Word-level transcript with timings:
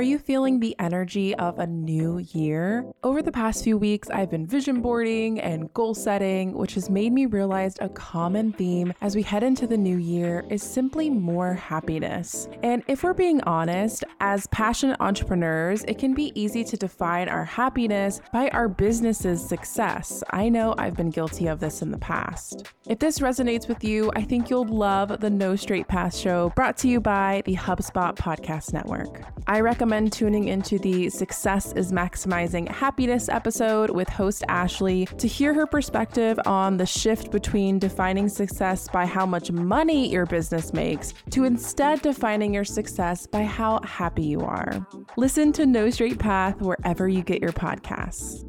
Are 0.00 0.12
you 0.12 0.18
feeling 0.18 0.60
the 0.60 0.74
energy 0.78 1.34
of 1.34 1.58
a 1.58 1.66
new 1.66 2.24
year? 2.32 2.86
Over 3.02 3.20
the 3.20 3.30
past 3.30 3.62
few 3.62 3.76
weeks, 3.76 4.08
I've 4.08 4.30
been 4.30 4.46
vision 4.46 4.80
boarding 4.80 5.38
and 5.38 5.70
goal 5.74 5.94
setting, 5.94 6.54
which 6.54 6.72
has 6.72 6.88
made 6.88 7.12
me 7.12 7.26
realize 7.26 7.76
a 7.82 7.90
common 7.90 8.54
theme 8.54 8.94
as 9.02 9.14
we 9.14 9.20
head 9.20 9.42
into 9.42 9.66
the 9.66 9.76
new 9.76 9.98
year 9.98 10.42
is 10.48 10.62
simply 10.62 11.10
more 11.10 11.52
happiness. 11.52 12.48
And 12.62 12.82
if 12.88 13.02
we're 13.02 13.12
being 13.12 13.42
honest, 13.42 14.02
as 14.20 14.46
passionate 14.46 14.96
entrepreneurs, 15.00 15.84
it 15.84 15.98
can 15.98 16.14
be 16.14 16.32
easy 16.34 16.64
to 16.64 16.78
define 16.78 17.28
our 17.28 17.44
happiness 17.44 18.22
by 18.32 18.48
our 18.54 18.68
business's 18.68 19.46
success. 19.46 20.24
I 20.30 20.48
know 20.48 20.74
I've 20.78 20.96
been 20.96 21.10
guilty 21.10 21.46
of 21.46 21.60
this 21.60 21.82
in 21.82 21.90
the 21.90 21.98
past. 21.98 22.64
If 22.88 23.00
this 23.00 23.18
resonates 23.18 23.68
with 23.68 23.84
you, 23.84 24.10
I 24.16 24.22
think 24.22 24.48
you'll 24.48 24.64
love 24.64 25.20
the 25.20 25.28
No 25.28 25.56
Straight 25.56 25.88
Path 25.88 26.16
show 26.16 26.54
brought 26.56 26.78
to 26.78 26.88
you 26.88 27.02
by 27.02 27.42
the 27.44 27.56
HubSpot 27.56 28.16
Podcast 28.16 28.72
Network. 28.72 29.20
I 29.46 29.60
recommend 29.60 29.89
tuning 29.90 30.46
into 30.46 30.78
the 30.78 31.10
Success 31.10 31.72
is 31.72 31.90
Maximizing 31.90 32.68
Happiness 32.68 33.28
episode 33.28 33.90
with 33.90 34.08
host 34.08 34.44
Ashley 34.48 35.06
to 35.18 35.26
hear 35.26 35.52
her 35.52 35.66
perspective 35.66 36.38
on 36.46 36.76
the 36.76 36.86
shift 36.86 37.32
between 37.32 37.80
defining 37.80 38.28
success 38.28 38.88
by 38.88 39.04
how 39.04 39.26
much 39.26 39.50
money 39.50 40.08
your 40.08 40.26
business 40.26 40.72
makes 40.72 41.12
to 41.30 41.42
instead 41.42 42.02
defining 42.02 42.54
your 42.54 42.62
success 42.62 43.26
by 43.26 43.42
how 43.42 43.80
happy 43.82 44.22
you 44.22 44.40
are. 44.42 44.86
Listen 45.16 45.50
to 45.54 45.66
No 45.66 45.90
Straight 45.90 46.20
Path 46.20 46.60
wherever 46.62 47.08
you 47.08 47.22
get 47.22 47.40
your 47.40 47.52
podcasts. 47.52 48.44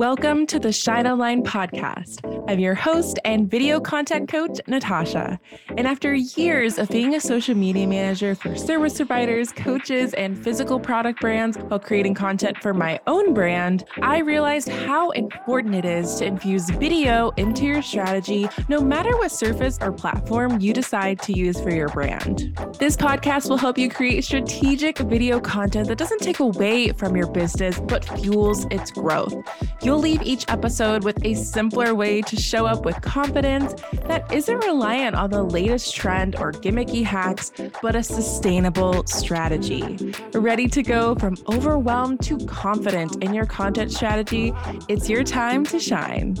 Welcome 0.00 0.46
to 0.46 0.58
the 0.58 0.72
Shine 0.72 1.06
Online 1.06 1.42
podcast. 1.42 2.24
I'm 2.50 2.58
your 2.58 2.74
host 2.74 3.18
and 3.26 3.50
video 3.50 3.78
content 3.80 4.30
coach, 4.30 4.58
Natasha. 4.66 5.38
And 5.76 5.86
after 5.86 6.14
years 6.14 6.78
of 6.78 6.88
being 6.88 7.16
a 7.16 7.20
social 7.20 7.54
media 7.54 7.86
manager 7.86 8.34
for 8.34 8.56
service 8.56 8.96
providers, 8.96 9.52
coaches, 9.52 10.14
and 10.14 10.42
physical 10.42 10.80
product 10.80 11.20
brands 11.20 11.58
while 11.58 11.78
creating 11.78 12.14
content 12.14 12.56
for 12.62 12.72
my 12.72 12.98
own 13.06 13.34
brand, 13.34 13.84
I 14.00 14.20
realized 14.20 14.70
how 14.70 15.10
important 15.10 15.74
it 15.74 15.84
is 15.84 16.14
to 16.14 16.24
infuse 16.24 16.70
video 16.70 17.32
into 17.36 17.66
your 17.66 17.82
strategy, 17.82 18.48
no 18.70 18.80
matter 18.80 19.14
what 19.18 19.32
surface 19.32 19.76
or 19.82 19.92
platform 19.92 20.60
you 20.60 20.72
decide 20.72 21.20
to 21.24 21.34
use 21.34 21.60
for 21.60 21.74
your 21.74 21.88
brand. 21.88 22.58
This 22.78 22.96
podcast 22.96 23.50
will 23.50 23.58
help 23.58 23.76
you 23.76 23.90
create 23.90 24.24
strategic 24.24 24.96
video 24.96 25.40
content 25.40 25.88
that 25.88 25.98
doesn't 25.98 26.22
take 26.22 26.40
away 26.40 26.88
from 26.92 27.16
your 27.16 27.30
business, 27.30 27.78
but 27.78 28.02
fuels 28.18 28.64
its 28.70 28.90
growth. 28.90 29.34
You'll 29.82 29.89
leave 29.96 30.22
each 30.22 30.44
episode 30.48 31.04
with 31.04 31.24
a 31.24 31.34
simpler 31.34 31.94
way 31.94 32.20
to 32.22 32.36
show 32.36 32.66
up 32.66 32.84
with 32.84 33.00
confidence 33.00 33.74
that 34.06 34.30
isn't 34.32 34.58
reliant 34.64 35.16
on 35.16 35.30
the 35.30 35.42
latest 35.42 35.94
trend 35.94 36.36
or 36.36 36.52
gimmicky 36.52 37.04
hacks, 37.04 37.52
but 37.82 37.96
a 37.96 38.02
sustainable 38.02 39.06
strategy. 39.06 40.14
Ready 40.34 40.68
to 40.68 40.82
go 40.82 41.14
from 41.14 41.36
overwhelmed 41.48 42.20
to 42.22 42.38
confident 42.46 43.22
in 43.22 43.34
your 43.34 43.46
content 43.46 43.92
strategy? 43.92 44.52
It's 44.88 45.08
your 45.08 45.24
time 45.24 45.64
to 45.66 45.78
shine. 45.78 46.36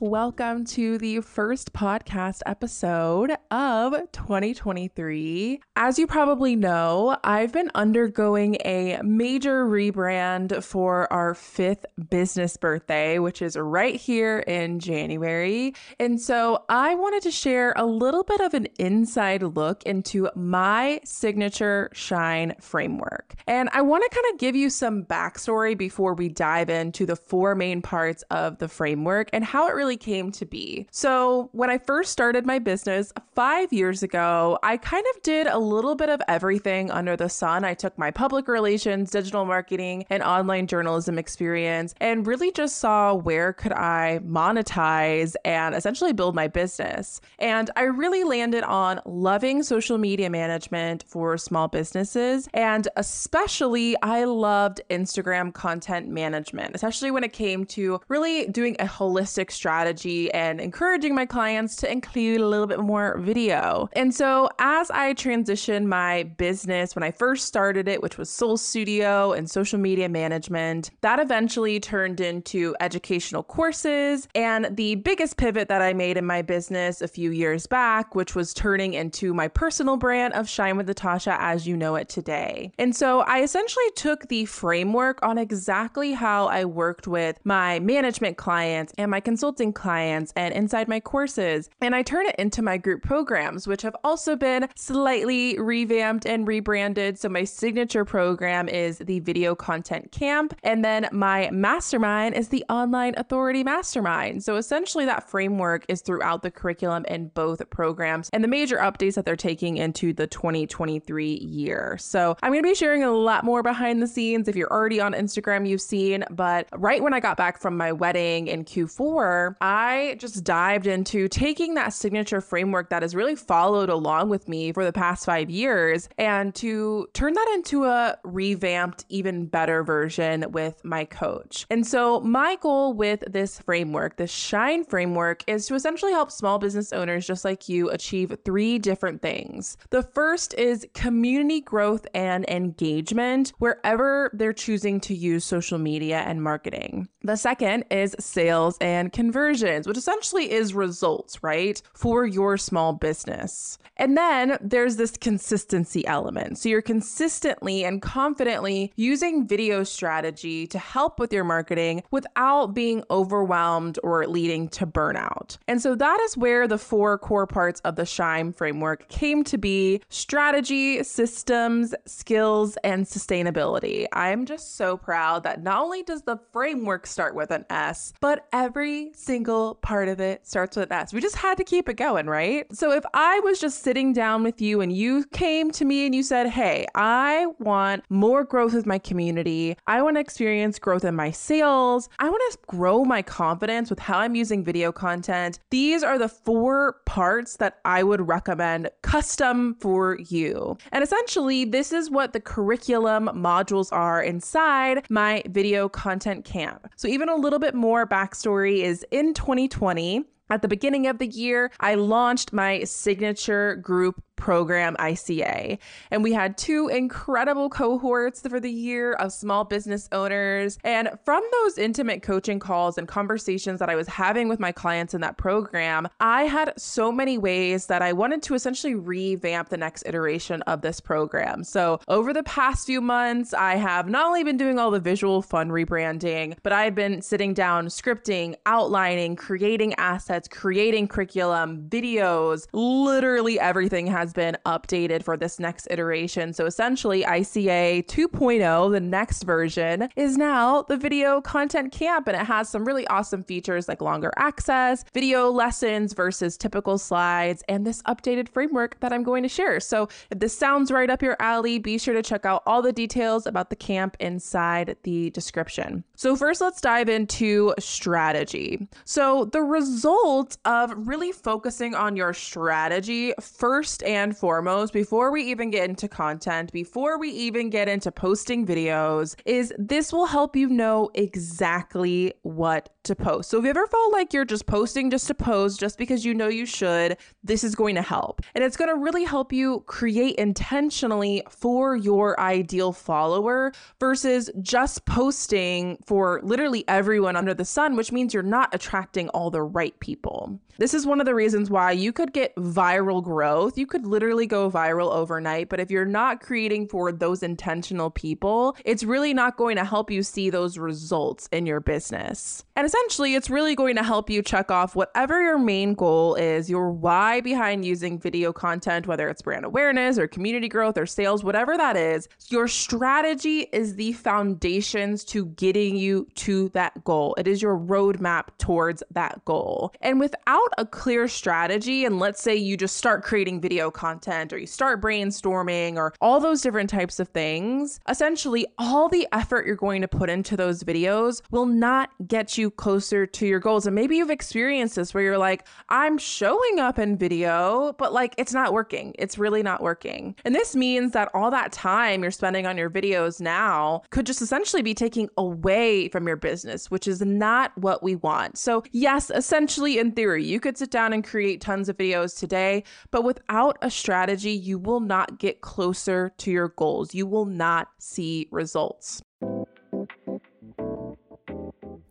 Welcome 0.00 0.66
to 0.66 0.98
the 0.98 1.22
first 1.22 1.72
podcast 1.72 2.42
episode 2.44 3.32
of 3.50 3.94
2023. 4.12 5.62
As 5.74 5.98
you 5.98 6.06
probably 6.06 6.54
know, 6.54 7.16
I've 7.24 7.50
been 7.50 7.70
undergoing 7.74 8.58
a 8.66 9.00
major 9.02 9.64
rebrand 9.64 10.62
for 10.62 11.10
our 11.10 11.32
fifth 11.32 11.86
business 12.10 12.58
birthday, 12.58 13.18
which 13.18 13.40
is 13.40 13.56
right 13.56 13.96
here 13.96 14.40
in 14.40 14.80
January. 14.80 15.72
And 15.98 16.20
so 16.20 16.64
I 16.68 16.94
wanted 16.94 17.22
to 17.22 17.30
share 17.30 17.72
a 17.74 17.86
little 17.86 18.22
bit 18.22 18.42
of 18.42 18.52
an 18.52 18.66
inside 18.78 19.42
look 19.42 19.82
into 19.84 20.28
my 20.34 21.00
signature 21.04 21.88
shine 21.94 22.54
framework. 22.60 23.34
And 23.46 23.70
I 23.72 23.80
want 23.80 24.04
to 24.04 24.14
kind 24.14 24.34
of 24.34 24.40
give 24.40 24.56
you 24.56 24.68
some 24.68 25.04
backstory 25.04 25.76
before 25.76 26.12
we 26.12 26.28
dive 26.28 26.68
into 26.68 27.06
the 27.06 27.16
four 27.16 27.54
main 27.54 27.80
parts 27.80 28.24
of 28.30 28.58
the 28.58 28.68
framework 28.68 29.30
and 29.32 29.42
how 29.42 29.68
it 29.68 29.74
really 29.74 29.85
really 29.86 29.96
came 29.96 30.32
to 30.32 30.44
be. 30.44 30.84
So, 30.90 31.48
when 31.52 31.70
I 31.70 31.78
first 31.78 32.10
started 32.10 32.44
my 32.44 32.58
business 32.58 33.12
five 33.36 33.72
years 33.72 34.02
ago, 34.02 34.58
I 34.64 34.78
kind 34.78 35.04
of 35.14 35.22
did 35.22 35.46
a 35.46 35.58
little 35.58 35.94
bit 35.94 36.08
of 36.08 36.20
everything 36.26 36.90
under 36.90 37.14
the 37.16 37.28
sun. 37.28 37.64
I 37.64 37.74
took 37.74 37.96
my 37.96 38.10
public 38.10 38.48
relations, 38.48 39.12
digital 39.12 39.44
marketing, 39.44 40.04
and 40.10 40.24
online 40.24 40.66
journalism 40.66 41.18
experience 41.18 41.94
and 42.00 42.26
really 42.26 42.50
just 42.50 42.78
saw 42.78 43.14
where 43.14 43.52
could 43.52 43.72
I 43.72 44.18
monetize 44.26 45.36
and 45.44 45.72
essentially 45.72 46.12
build 46.12 46.34
my 46.34 46.48
business. 46.48 47.20
And 47.38 47.70
I 47.76 47.82
really 47.82 48.24
landed 48.24 48.64
on 48.64 49.00
loving 49.04 49.62
social 49.62 49.98
media 49.98 50.30
management 50.30 51.04
for 51.06 51.38
small 51.38 51.68
businesses. 51.68 52.48
And 52.54 52.88
especially, 52.96 53.94
I 54.02 54.24
loved 54.24 54.80
Instagram 54.90 55.54
content 55.54 56.08
management, 56.08 56.74
especially 56.74 57.12
when 57.12 57.22
it 57.22 57.32
came 57.32 57.64
to 57.66 58.00
really 58.08 58.46
doing 58.46 58.74
a 58.80 58.86
holistic 58.86 59.52
strategy 59.52 59.75
strategy 59.76 60.32
and 60.32 60.58
encouraging 60.58 61.14
my 61.14 61.26
clients 61.26 61.76
to 61.76 61.90
include 61.92 62.40
a 62.40 62.46
little 62.46 62.66
bit 62.66 62.80
more 62.80 63.18
video. 63.18 63.90
And 63.92 64.14
so, 64.14 64.48
as 64.58 64.90
I 64.90 65.12
transitioned 65.12 65.84
my 65.84 66.22
business 66.22 66.94
when 66.96 67.02
I 67.02 67.10
first 67.10 67.46
started 67.46 67.86
it, 67.86 68.02
which 68.02 68.16
was 68.16 68.30
Soul 68.30 68.56
Studio 68.56 69.32
and 69.32 69.50
social 69.50 69.78
media 69.78 70.08
management, 70.08 70.90
that 71.02 71.20
eventually 71.20 71.78
turned 71.78 72.20
into 72.20 72.74
educational 72.80 73.42
courses. 73.42 74.28
And 74.34 74.74
the 74.74 74.94
biggest 74.94 75.36
pivot 75.36 75.68
that 75.68 75.82
I 75.82 75.92
made 75.92 76.16
in 76.16 76.24
my 76.24 76.40
business 76.40 77.02
a 77.02 77.08
few 77.08 77.30
years 77.30 77.66
back, 77.66 78.14
which 78.14 78.34
was 78.34 78.54
turning 78.54 78.94
into 78.94 79.34
my 79.34 79.46
personal 79.46 79.98
brand 79.98 80.32
of 80.32 80.48
Shine 80.48 80.78
with 80.78 80.88
Natasha 80.88 81.36
as 81.38 81.66
you 81.66 81.76
know 81.76 81.96
it 81.96 82.08
today. 82.08 82.72
And 82.78 82.96
so, 82.96 83.20
I 83.20 83.42
essentially 83.42 83.90
took 83.94 84.28
the 84.28 84.46
framework 84.46 85.18
on 85.22 85.36
exactly 85.36 86.12
how 86.12 86.46
I 86.46 86.64
worked 86.64 87.06
with 87.06 87.38
my 87.44 87.78
management 87.80 88.38
clients 88.38 88.94
and 88.96 89.10
my 89.10 89.20
consulting 89.20 89.65
clients 89.72 90.32
and 90.36 90.54
inside 90.54 90.88
my 90.88 91.00
courses. 91.00 91.70
And 91.80 91.94
I 91.94 92.02
turn 92.02 92.26
it 92.26 92.36
into 92.38 92.62
my 92.62 92.76
group 92.76 93.02
programs, 93.02 93.66
which 93.66 93.82
have 93.82 93.96
also 94.04 94.36
been 94.36 94.68
slightly 94.74 95.58
revamped 95.58 96.26
and 96.26 96.46
rebranded. 96.46 97.18
So 97.18 97.28
my 97.28 97.44
signature 97.44 98.04
program 98.04 98.68
is 98.68 98.98
the 98.98 99.20
Video 99.20 99.54
Content 99.54 100.12
Camp. 100.12 100.54
And 100.62 100.84
then 100.84 101.08
my 101.12 101.50
mastermind 101.52 102.34
is 102.34 102.48
the 102.48 102.64
Online 102.68 103.14
Authority 103.16 103.64
Mastermind. 103.64 104.44
So 104.44 104.56
essentially, 104.56 105.04
that 105.06 105.28
framework 105.28 105.84
is 105.88 106.00
throughout 106.02 106.42
the 106.42 106.50
curriculum 106.50 107.04
in 107.08 107.28
both 107.28 107.68
programs 107.70 108.30
and 108.32 108.42
the 108.42 108.48
major 108.48 108.78
updates 108.78 109.14
that 109.14 109.24
they're 109.24 109.36
taking 109.36 109.76
into 109.76 110.12
the 110.12 110.26
2023 110.26 111.26
year. 111.26 111.96
So 111.98 112.36
I'm 112.42 112.52
going 112.52 112.62
to 112.62 112.68
be 112.68 112.74
sharing 112.74 113.02
a 113.02 113.12
lot 113.12 113.44
more 113.44 113.62
behind 113.62 114.02
the 114.02 114.06
scenes. 114.06 114.48
If 114.48 114.56
you're 114.56 114.72
already 114.72 115.00
on 115.00 115.12
Instagram, 115.12 115.68
you've 115.68 115.80
seen, 115.80 116.24
but 116.30 116.68
right 116.72 117.02
when 117.02 117.14
I 117.14 117.20
got 117.20 117.36
back 117.36 117.60
from 117.60 117.76
my 117.76 117.92
wedding 117.92 118.48
in 118.48 118.64
Q4, 118.64 119.55
I 119.60 120.16
just 120.18 120.44
dived 120.44 120.86
into 120.86 121.28
taking 121.28 121.74
that 121.74 121.92
signature 121.92 122.40
framework 122.40 122.90
that 122.90 123.02
has 123.02 123.14
really 123.14 123.36
followed 123.36 123.88
along 123.88 124.28
with 124.28 124.48
me 124.48 124.72
for 124.72 124.84
the 124.84 124.92
past 124.92 125.24
five 125.24 125.48
years 125.48 126.08
and 126.18 126.54
to 126.56 127.08
turn 127.14 127.32
that 127.32 127.52
into 127.54 127.84
a 127.84 128.18
revamped, 128.24 129.04
even 129.08 129.46
better 129.46 129.82
version 129.82 130.44
with 130.50 130.84
my 130.84 131.04
coach. 131.04 131.66
And 131.70 131.86
so, 131.86 132.20
my 132.20 132.56
goal 132.60 132.92
with 132.92 133.24
this 133.26 133.58
framework, 133.60 134.16
the 134.16 134.26
Shine 134.26 134.84
framework, 134.84 135.42
is 135.46 135.66
to 135.66 135.74
essentially 135.74 136.12
help 136.12 136.30
small 136.30 136.58
business 136.58 136.92
owners 136.92 137.26
just 137.26 137.44
like 137.44 137.68
you 137.68 137.90
achieve 137.90 138.36
three 138.44 138.78
different 138.78 139.22
things. 139.22 139.76
The 139.90 140.02
first 140.02 140.54
is 140.54 140.86
community 140.94 141.60
growth 141.60 142.06
and 142.14 142.48
engagement 142.48 143.52
wherever 143.58 144.30
they're 144.34 144.52
choosing 144.52 145.00
to 145.00 145.14
use 145.14 145.44
social 145.44 145.78
media 145.78 146.18
and 146.18 146.42
marketing. 146.42 147.08
The 147.22 147.36
second 147.36 147.84
is 147.90 148.14
sales 148.20 148.76
and 148.80 149.12
conversion 149.12 149.45
conversions, 149.46 149.86
which 149.86 149.96
essentially 149.96 150.50
is 150.50 150.74
results, 150.74 151.42
right, 151.42 151.80
for 151.94 152.26
your 152.26 152.56
small 152.56 152.92
business. 152.92 153.78
And 153.96 154.16
then 154.16 154.58
there's 154.60 154.96
this 154.96 155.16
consistency 155.16 156.06
element. 156.06 156.58
So 156.58 156.68
you're 156.68 156.82
consistently 156.82 157.84
and 157.84 158.02
confidently 158.02 158.92
using 158.96 159.46
video 159.46 159.84
strategy 159.84 160.66
to 160.66 160.78
help 160.78 161.18
with 161.18 161.32
your 161.32 161.44
marketing 161.44 162.02
without 162.10 162.74
being 162.74 163.04
overwhelmed 163.10 163.98
or 164.02 164.26
leading 164.26 164.68
to 164.70 164.86
burnout. 164.86 165.58
And 165.68 165.80
so 165.80 165.94
that 165.94 166.20
is 166.24 166.36
where 166.36 166.66
the 166.66 166.78
four 166.78 167.16
core 167.18 167.46
parts 167.46 167.80
of 167.80 167.96
the 167.96 168.04
Shine 168.04 168.52
framework 168.52 169.08
came 169.08 169.44
to 169.44 169.58
be 169.58 170.02
strategy, 170.08 171.02
systems, 171.04 171.94
skills, 172.04 172.76
and 172.84 173.06
sustainability. 173.06 174.06
I'm 174.12 174.44
just 174.44 174.76
so 174.76 174.96
proud 174.96 175.44
that 175.44 175.62
not 175.62 175.82
only 175.82 176.02
does 176.02 176.22
the 176.22 176.38
framework 176.52 177.06
start 177.06 177.34
with 177.34 177.50
an 177.50 177.64
S, 177.70 178.12
but 178.20 178.46
every 178.52 179.12
single 179.14 179.35
part 179.44 180.08
of 180.08 180.20
it 180.20 180.46
starts 180.46 180.76
with 180.76 180.92
S. 180.92 181.12
We 181.12 181.20
just 181.20 181.36
had 181.36 181.56
to 181.58 181.64
keep 181.64 181.88
it 181.88 181.94
going, 181.94 182.26
right? 182.26 182.66
So 182.74 182.92
if 182.92 183.04
I 183.14 183.40
was 183.40 183.60
just 183.60 183.82
sitting 183.82 184.12
down 184.12 184.42
with 184.42 184.60
you 184.60 184.80
and 184.80 184.92
you 184.92 185.24
came 185.32 185.70
to 185.72 185.84
me 185.84 186.06
and 186.06 186.14
you 186.14 186.22
said, 186.22 186.48
Hey, 186.48 186.86
I 186.94 187.46
want 187.58 188.04
more 188.08 188.44
growth 188.44 188.74
with 188.74 188.86
my 188.86 188.98
community, 188.98 189.76
I 189.86 190.02
want 190.02 190.16
to 190.16 190.20
experience 190.20 190.78
growth 190.78 191.04
in 191.04 191.14
my 191.14 191.30
sales, 191.30 192.08
I 192.18 192.28
want 192.28 192.42
to 192.52 192.58
grow 192.66 193.04
my 193.04 193.22
confidence 193.22 193.90
with 193.90 193.98
how 193.98 194.18
I'm 194.18 194.34
using 194.34 194.64
video 194.64 194.92
content, 194.92 195.58
these 195.70 196.02
are 196.02 196.18
the 196.18 196.28
four 196.28 196.96
parts 197.06 197.56
that 197.56 197.78
I 197.84 198.02
would 198.02 198.26
recommend 198.26 198.90
custom 199.02 199.76
for 199.80 200.18
you. 200.28 200.76
And 200.92 201.02
essentially, 201.02 201.64
this 201.64 201.92
is 201.92 202.10
what 202.10 202.32
the 202.32 202.40
curriculum 202.40 203.28
modules 203.34 203.92
are 203.92 204.22
inside 204.22 205.06
my 205.10 205.42
video 205.48 205.88
content 205.88 206.44
camp. 206.44 206.88
So, 206.96 207.08
even 207.08 207.28
a 207.28 207.36
little 207.36 207.58
bit 207.58 207.74
more 207.74 208.06
backstory 208.06 208.80
is 208.80 209.04
in 209.10 209.25
2020. 209.34 210.24
At 210.48 210.62
the 210.62 210.68
beginning 210.68 211.08
of 211.08 211.18
the 211.18 211.26
year, 211.26 211.72
I 211.80 211.96
launched 211.96 212.52
my 212.52 212.84
signature 212.84 213.74
group 213.74 214.22
program 214.36 214.96
ICA. 214.96 215.78
And 216.10 216.22
we 216.22 216.32
had 216.32 216.56
two 216.56 216.88
incredible 216.88 217.68
cohorts 217.68 218.42
for 218.42 218.60
the 218.60 218.70
year 218.70 219.14
of 219.14 219.32
small 219.32 219.64
business 219.64 220.08
owners. 220.12 220.78
And 220.84 221.10
from 221.24 221.42
those 221.52 221.78
intimate 221.78 222.22
coaching 222.22 222.58
calls 222.58 222.98
and 222.98 223.08
conversations 223.08 223.80
that 223.80 223.88
I 223.88 223.96
was 223.96 224.06
having 224.06 224.48
with 224.48 224.60
my 224.60 224.72
clients 224.72 225.14
in 225.14 225.20
that 225.22 225.36
program, 225.36 226.08
I 226.20 226.44
had 226.44 226.72
so 226.76 227.10
many 227.10 227.38
ways 227.38 227.86
that 227.86 228.02
I 228.02 228.12
wanted 228.12 228.42
to 228.44 228.54
essentially 228.54 228.94
revamp 228.94 229.68
the 229.68 229.76
next 229.76 230.04
iteration 230.06 230.62
of 230.62 230.82
this 230.82 231.00
program. 231.00 231.64
So 231.64 232.00
over 232.08 232.32
the 232.32 232.42
past 232.44 232.86
few 232.86 233.00
months, 233.00 233.54
I 233.54 233.76
have 233.76 234.08
not 234.08 234.26
only 234.26 234.44
been 234.44 234.56
doing 234.56 234.78
all 234.78 234.90
the 234.90 235.00
visual 235.00 235.42
fun 235.42 235.70
rebranding, 235.70 236.56
but 236.62 236.72
I've 236.72 236.94
been 236.94 237.22
sitting 237.22 237.54
down, 237.54 237.86
scripting, 237.86 238.54
outlining, 238.66 239.36
creating 239.36 239.94
assets, 239.94 240.48
creating 240.48 241.08
curriculum, 241.08 241.88
videos, 241.88 242.66
literally 242.72 243.58
everything 243.58 244.06
has 244.06 244.25
has 244.26 244.32
been 244.32 244.56
updated 244.66 245.22
for 245.22 245.36
this 245.36 245.60
next 245.60 245.86
iteration. 245.88 246.52
So 246.52 246.66
essentially, 246.66 247.22
ICA 247.22 248.04
2.0, 248.06 248.90
the 248.92 249.00
next 249.00 249.44
version, 249.44 250.08
is 250.16 250.36
now 250.36 250.82
the 250.82 250.96
video 250.96 251.40
content 251.40 251.92
camp, 251.92 252.26
and 252.26 252.36
it 252.36 252.44
has 252.44 252.68
some 252.68 252.84
really 252.84 253.06
awesome 253.06 253.44
features 253.44 253.86
like 253.86 254.02
longer 254.02 254.32
access, 254.36 255.04
video 255.14 255.48
lessons 255.48 256.12
versus 256.12 256.56
typical 256.56 256.98
slides, 256.98 257.62
and 257.68 257.86
this 257.86 258.02
updated 258.02 258.48
framework 258.48 258.98
that 258.98 259.12
I'm 259.12 259.22
going 259.22 259.44
to 259.44 259.48
share. 259.48 259.78
So 259.78 260.08
if 260.32 260.40
this 260.40 260.58
sounds 260.58 260.90
right 260.90 261.08
up 261.08 261.22
your 261.22 261.36
alley, 261.38 261.78
be 261.78 261.98
sure 261.98 262.14
to 262.14 262.22
check 262.22 262.44
out 262.44 262.64
all 262.66 262.82
the 262.82 262.92
details 262.92 263.46
about 263.46 263.70
the 263.70 263.76
camp 263.76 264.16
inside 264.18 264.96
the 265.04 265.30
description. 265.30 266.02
So, 266.16 266.34
first, 266.34 266.60
let's 266.60 266.80
dive 266.80 267.08
into 267.08 267.74
strategy. 267.78 268.88
So, 269.04 269.44
the 269.44 269.62
result 269.62 270.56
of 270.64 270.92
really 270.96 271.30
focusing 271.30 271.94
on 271.94 272.16
your 272.16 272.32
strategy 272.32 273.34
first 273.40 274.02
and 274.02 274.15
and 274.16 274.36
foremost, 274.36 274.92
before 274.92 275.30
we 275.30 275.42
even 275.42 275.70
get 275.70 275.88
into 275.88 276.08
content, 276.08 276.72
before 276.72 277.18
we 277.18 277.28
even 277.30 277.70
get 277.70 277.88
into 277.88 278.10
posting 278.10 278.66
videos, 278.66 279.36
is 279.44 279.72
this 279.78 280.12
will 280.12 280.26
help 280.26 280.56
you 280.56 280.68
know 280.68 281.10
exactly 281.14 282.32
what 282.42 282.88
to 283.04 283.14
post. 283.14 283.50
So 283.50 283.58
if 283.58 283.64
you 283.64 283.70
ever 283.70 283.86
felt 283.86 284.12
like 284.12 284.32
you're 284.32 284.44
just 284.44 284.66
posting 284.66 285.10
just 285.10 285.26
to 285.28 285.34
post, 285.34 285.78
just 285.78 285.98
because 285.98 286.24
you 286.24 286.34
know 286.34 286.48
you 286.48 286.66
should, 286.66 287.18
this 287.44 287.62
is 287.62 287.74
going 287.74 287.94
to 287.94 288.02
help. 288.02 288.40
And 288.54 288.64
it's 288.64 288.76
going 288.76 288.90
to 288.90 288.96
really 288.96 289.24
help 289.24 289.52
you 289.52 289.84
create 289.86 290.36
intentionally 290.36 291.42
for 291.50 291.94
your 291.94 292.38
ideal 292.40 292.92
follower 292.92 293.72
versus 294.00 294.50
just 294.60 295.04
posting 295.04 295.98
for 296.04 296.40
literally 296.42 296.84
everyone 296.88 297.36
under 297.36 297.54
the 297.54 297.64
sun, 297.64 297.96
which 297.96 298.12
means 298.12 298.34
you're 298.34 298.42
not 298.42 298.74
attracting 298.74 299.28
all 299.28 299.50
the 299.50 299.62
right 299.62 299.98
people. 300.00 300.58
This 300.78 300.92
is 300.92 301.06
one 301.06 301.20
of 301.20 301.26
the 301.26 301.34
reasons 301.34 301.70
why 301.70 301.92
you 301.92 302.12
could 302.12 302.34
get 302.34 302.54
viral 302.56 303.22
growth. 303.22 303.78
You 303.78 303.86
could 303.86 304.06
literally 304.06 304.46
go 304.46 304.70
viral 304.70 305.10
overnight, 305.10 305.70
but 305.70 305.80
if 305.80 305.90
you're 305.90 306.04
not 306.04 306.40
creating 306.40 306.88
for 306.88 307.10
those 307.10 307.42
intentional 307.42 308.10
people, 308.10 308.76
it's 308.84 309.02
really 309.02 309.32
not 309.32 309.56
going 309.56 309.76
to 309.76 309.84
help 309.84 310.10
you 310.10 310.22
see 310.22 310.50
those 310.50 310.76
results 310.76 311.48
in 311.50 311.64
your 311.64 311.80
business. 311.80 312.62
And 312.76 312.86
essentially, 312.86 313.34
it's 313.34 313.48
really 313.48 313.74
going 313.74 313.96
to 313.96 314.02
help 314.02 314.28
you 314.28 314.42
check 314.42 314.70
off 314.70 314.94
whatever 314.94 315.42
your 315.42 315.58
main 315.58 315.94
goal 315.94 316.34
is, 316.34 316.68
your 316.68 316.90
why 316.90 317.40
behind 317.40 317.86
using 317.86 318.18
video 318.18 318.52
content, 318.52 319.06
whether 319.06 319.28
it's 319.30 319.40
brand 319.40 319.64
awareness 319.64 320.18
or 320.18 320.28
community 320.28 320.68
growth 320.68 320.98
or 320.98 321.06
sales, 321.06 321.42
whatever 321.42 321.78
that 321.78 321.96
is. 321.96 322.28
Your 322.48 322.68
strategy 322.68 323.66
is 323.72 323.94
the 323.94 324.12
foundations 324.12 325.24
to 325.24 325.46
getting 325.46 325.96
you 325.96 326.28
to 326.34 326.68
that 326.70 327.02
goal. 327.04 327.34
It 327.38 327.48
is 327.48 327.62
your 327.62 327.78
roadmap 327.78 328.48
towards 328.58 329.02
that 329.12 329.42
goal. 329.46 329.92
And 330.02 330.20
without 330.20 330.65
a 330.78 330.86
clear 330.86 331.28
strategy, 331.28 332.04
and 332.04 332.18
let's 332.18 332.42
say 332.42 332.54
you 332.54 332.76
just 332.76 332.96
start 332.96 333.22
creating 333.22 333.60
video 333.60 333.90
content 333.90 334.52
or 334.52 334.58
you 334.58 334.66
start 334.66 335.00
brainstorming 335.00 335.96
or 335.96 336.12
all 336.20 336.40
those 336.40 336.62
different 336.62 336.90
types 336.90 337.20
of 337.20 337.28
things, 337.28 338.00
essentially 338.08 338.66
all 338.78 339.08
the 339.08 339.26
effort 339.32 339.66
you're 339.66 339.76
going 339.76 340.02
to 340.02 340.08
put 340.08 340.30
into 340.30 340.56
those 340.56 340.82
videos 340.82 341.42
will 341.50 341.66
not 341.66 342.10
get 342.26 342.56
you 342.58 342.70
closer 342.70 343.26
to 343.26 343.46
your 343.46 343.60
goals. 343.60 343.86
And 343.86 343.94
maybe 343.94 344.16
you've 344.16 344.30
experienced 344.30 344.96
this 344.96 345.14
where 345.14 345.22
you're 345.22 345.38
like, 345.38 345.66
I'm 345.88 346.18
showing 346.18 346.78
up 346.78 346.98
in 346.98 347.16
video, 347.16 347.94
but 347.98 348.12
like 348.12 348.34
it's 348.38 348.52
not 348.52 348.72
working. 348.72 349.14
It's 349.18 349.38
really 349.38 349.62
not 349.62 349.82
working. 349.82 350.34
And 350.44 350.54
this 350.54 350.76
means 350.76 351.12
that 351.12 351.30
all 351.34 351.50
that 351.50 351.72
time 351.72 352.22
you're 352.22 352.30
spending 352.30 352.66
on 352.66 352.76
your 352.76 352.90
videos 352.90 353.40
now 353.40 354.02
could 354.10 354.26
just 354.26 354.42
essentially 354.42 354.82
be 354.82 354.94
taking 354.94 355.28
away 355.36 356.08
from 356.08 356.26
your 356.26 356.36
business, 356.36 356.90
which 356.90 357.06
is 357.08 357.20
not 357.20 357.76
what 357.76 358.02
we 358.02 358.16
want. 358.16 358.58
So, 358.58 358.82
yes, 358.92 359.30
essentially 359.34 359.98
in 359.98 360.12
theory, 360.12 360.44
you 360.44 360.55
you 360.56 360.60
could 360.60 360.78
sit 360.78 360.90
down 360.90 361.12
and 361.12 361.22
create 361.22 361.60
tons 361.60 361.90
of 361.90 361.98
videos 361.98 362.38
today, 362.38 362.82
but 363.10 363.24
without 363.24 363.76
a 363.82 363.90
strategy, 363.90 364.52
you 364.52 364.78
will 364.78 365.00
not 365.00 365.38
get 365.38 365.60
closer 365.60 366.32
to 366.38 366.50
your 366.50 366.68
goals. 366.68 367.14
You 367.14 367.26
will 367.26 367.44
not 367.44 367.88
see 367.98 368.48
results. 368.50 369.22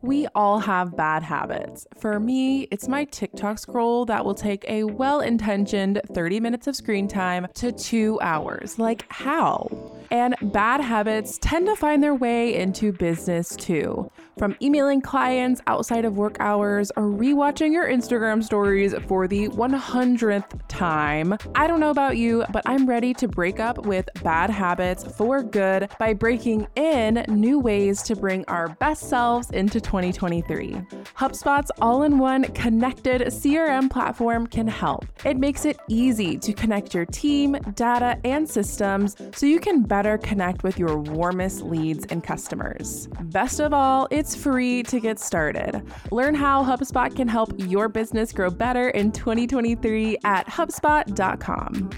We 0.03 0.27
all 0.36 0.59
have 0.59 0.95
bad 0.95 1.24
habits. 1.24 1.88
For 1.97 2.19
me, 2.19 2.68
it's 2.69 2.88
my 2.88 3.06
TikTok 3.06 3.57
scroll 3.57 4.06
that 4.06 4.24
will 4.24 4.36
take 4.36 4.63
a 4.68 4.83
well 4.83 5.21
intentioned 5.21 6.00
30 6.13 6.39
minutes 6.39 6.68
of 6.68 6.75
screen 6.75 7.07
time 7.07 7.47
to 7.56 7.71
two 7.71 8.19
hours. 8.21 8.77
Like, 8.77 9.12
how? 9.12 9.94
And 10.12 10.36
bad 10.42 10.81
habits 10.81 11.38
tend 11.42 11.68
to 11.68 11.75
find 11.75 12.04
their 12.04 12.16
way 12.16 12.56
into 12.56 12.92
business 12.92 13.56
too. 13.56 14.10
From 14.38 14.56
emailing 14.62 15.02
clients 15.02 15.62
outside 15.68 16.04
of 16.04 16.18
work 16.18 16.36
hours 16.42 16.92
or 16.98 17.04
rewatching 17.04 17.72
your 17.72 17.88
Instagram 17.88 18.44
stories 18.44 18.94
for 19.07 19.30
the 19.30 19.48
100th 19.50 20.60
time. 20.68 21.38
I 21.56 21.68
don't 21.68 21.80
know 21.80 21.90
about 21.90 22.18
you, 22.18 22.44
but 22.52 22.63
I'm 22.66 22.86
ready 22.86 23.13
to 23.13 23.30
break 23.30 23.62
up 23.62 23.86
with 23.86 24.10
bad 24.24 24.50
habits 24.50 25.06
for 25.16 25.42
good 25.42 25.90
by 26.00 26.13
breaking 26.13 26.68
in 26.75 27.24
new 27.30 27.60
ways 27.60 28.04
to 28.04 28.16
bring 28.16 28.44
our 28.50 28.68
best 28.68 29.10
selves 29.10 29.52
into 29.52 29.80
2023. 29.80 30.74
HubSpot's 31.18 31.72
all 31.81 32.04
in 32.04 32.18
one 32.18 32.44
connected 32.54 33.21
CRM 33.21 33.90
platform 33.90 34.47
can 34.47 34.68
help. 34.68 35.06
It 35.24 35.38
makes 35.38 35.64
it 35.64 35.78
easy 35.88 36.38
to 36.40 36.52
connect 36.52 36.94
your 36.94 37.06
team, 37.06 37.54
data, 37.76 38.19
and 38.26 38.50
systems 38.50 39.16
so 39.33 39.45
you 39.45 39.62
can 39.62 39.83
better 39.95 40.18
connect 40.18 40.61
with 40.61 40.78
your 40.78 40.97
warmest 40.97 41.61
leads 41.61 42.06
and 42.07 42.21
customers. 42.21 43.07
Best 43.21 43.61
of 43.61 43.73
all, 43.73 44.09
it's 44.11 44.35
free 44.35 44.83
to 44.83 44.99
get 44.99 45.18
started. 45.19 45.81
Learn 46.11 46.35
how 46.35 46.66
HubSpot 46.66 47.16
can 47.16 47.30
help 47.30 47.54
your 47.56 47.87
business 47.87 48.33
grow 48.33 48.49
better 48.49 48.90
in 48.90 49.14
2023 49.14 50.18
at 50.25 50.47
HubSpot.com. 50.47 51.90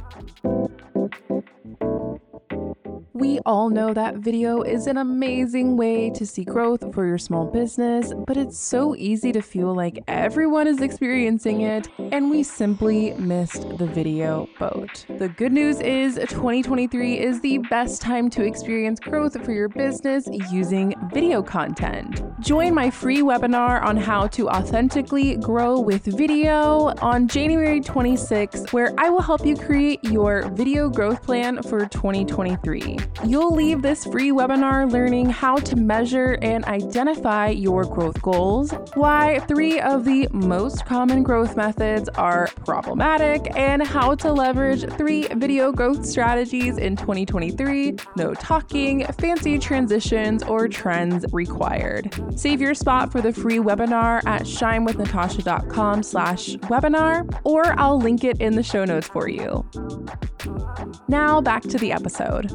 We 3.17 3.39
all 3.47 3.71
know 3.71 3.95
that 3.95 4.17
video 4.17 4.61
is 4.61 4.85
an 4.85 4.97
amazing 4.97 5.75
way 5.75 6.11
to 6.11 6.23
see 6.23 6.43
growth 6.43 6.93
for 6.93 7.07
your 7.07 7.17
small 7.17 7.47
business, 7.47 8.13
but 8.27 8.37
it's 8.37 8.59
so 8.59 8.95
easy 8.95 9.31
to 9.31 9.41
feel 9.41 9.73
like 9.73 10.03
everyone 10.07 10.67
is 10.67 10.81
experiencing 10.81 11.61
it 11.61 11.87
and 11.97 12.29
we 12.29 12.43
simply 12.43 13.13
missed 13.13 13.75
the 13.79 13.87
video 13.87 14.47
boat. 14.59 15.07
The 15.17 15.29
good 15.29 15.51
news 15.51 15.79
is 15.79 16.17
2023 16.29 17.17
is 17.17 17.41
the 17.41 17.57
best 17.71 18.03
time 18.03 18.29
to 18.29 18.45
experience 18.45 18.99
growth 18.99 19.43
for 19.43 19.51
your 19.51 19.69
business 19.69 20.29
using 20.51 20.93
video 21.11 21.41
content. 21.41 22.21
Join 22.39 22.75
my 22.75 22.91
free 22.91 23.21
webinar 23.21 23.81
on 23.83 23.97
how 23.97 24.27
to 24.27 24.47
authentically 24.47 25.37
grow 25.37 25.79
with 25.79 26.05
video 26.05 26.93
on 27.01 27.27
January 27.27 27.81
26th, 27.81 28.71
where 28.73 28.93
I 28.99 29.09
will 29.09 29.23
help 29.23 29.43
you 29.43 29.55
create 29.55 30.03
your 30.03 30.47
video 30.51 30.87
growth 30.87 31.23
plan 31.23 31.63
for 31.63 31.87
2023. 31.87 33.06
You'll 33.25 33.53
leave 33.53 33.81
this 33.81 34.05
free 34.05 34.31
webinar 34.31 34.91
learning 34.91 35.29
how 35.29 35.55
to 35.57 35.75
measure 35.75 36.37
and 36.41 36.63
identify 36.65 37.49
your 37.49 37.83
growth 37.83 38.21
goals, 38.21 38.71
why 38.93 39.39
three 39.47 39.79
of 39.79 40.05
the 40.05 40.27
most 40.31 40.85
common 40.85 41.23
growth 41.23 41.57
methods 41.57 42.09
are 42.09 42.47
problematic, 42.65 43.55
and 43.55 43.85
how 43.85 44.15
to 44.15 44.31
leverage 44.31 44.87
three 44.97 45.27
video 45.29 45.71
growth 45.71 46.05
strategies 46.05 46.77
in 46.77 46.95
2023. 46.95 47.95
No 48.15 48.33
talking, 48.33 49.05
fancy 49.19 49.57
transitions, 49.57 50.43
or 50.43 50.67
trends 50.67 51.25
required. 51.31 52.13
Save 52.39 52.61
your 52.61 52.75
spot 52.75 53.11
for 53.11 53.21
the 53.21 53.33
free 53.33 53.57
webinar 53.57 54.23
at 54.25 54.43
shinewithnatasha.com 54.43 56.03
slash 56.03 56.49
webinar, 56.69 57.39
or 57.43 57.77
I'll 57.79 57.99
link 57.99 58.23
it 58.23 58.39
in 58.39 58.55
the 58.55 58.63
show 58.63 58.85
notes 58.85 59.07
for 59.07 59.27
you. 59.27 59.67
Now 61.07 61.41
back 61.41 61.63
to 61.63 61.77
the 61.77 61.91
episode. 61.91 62.51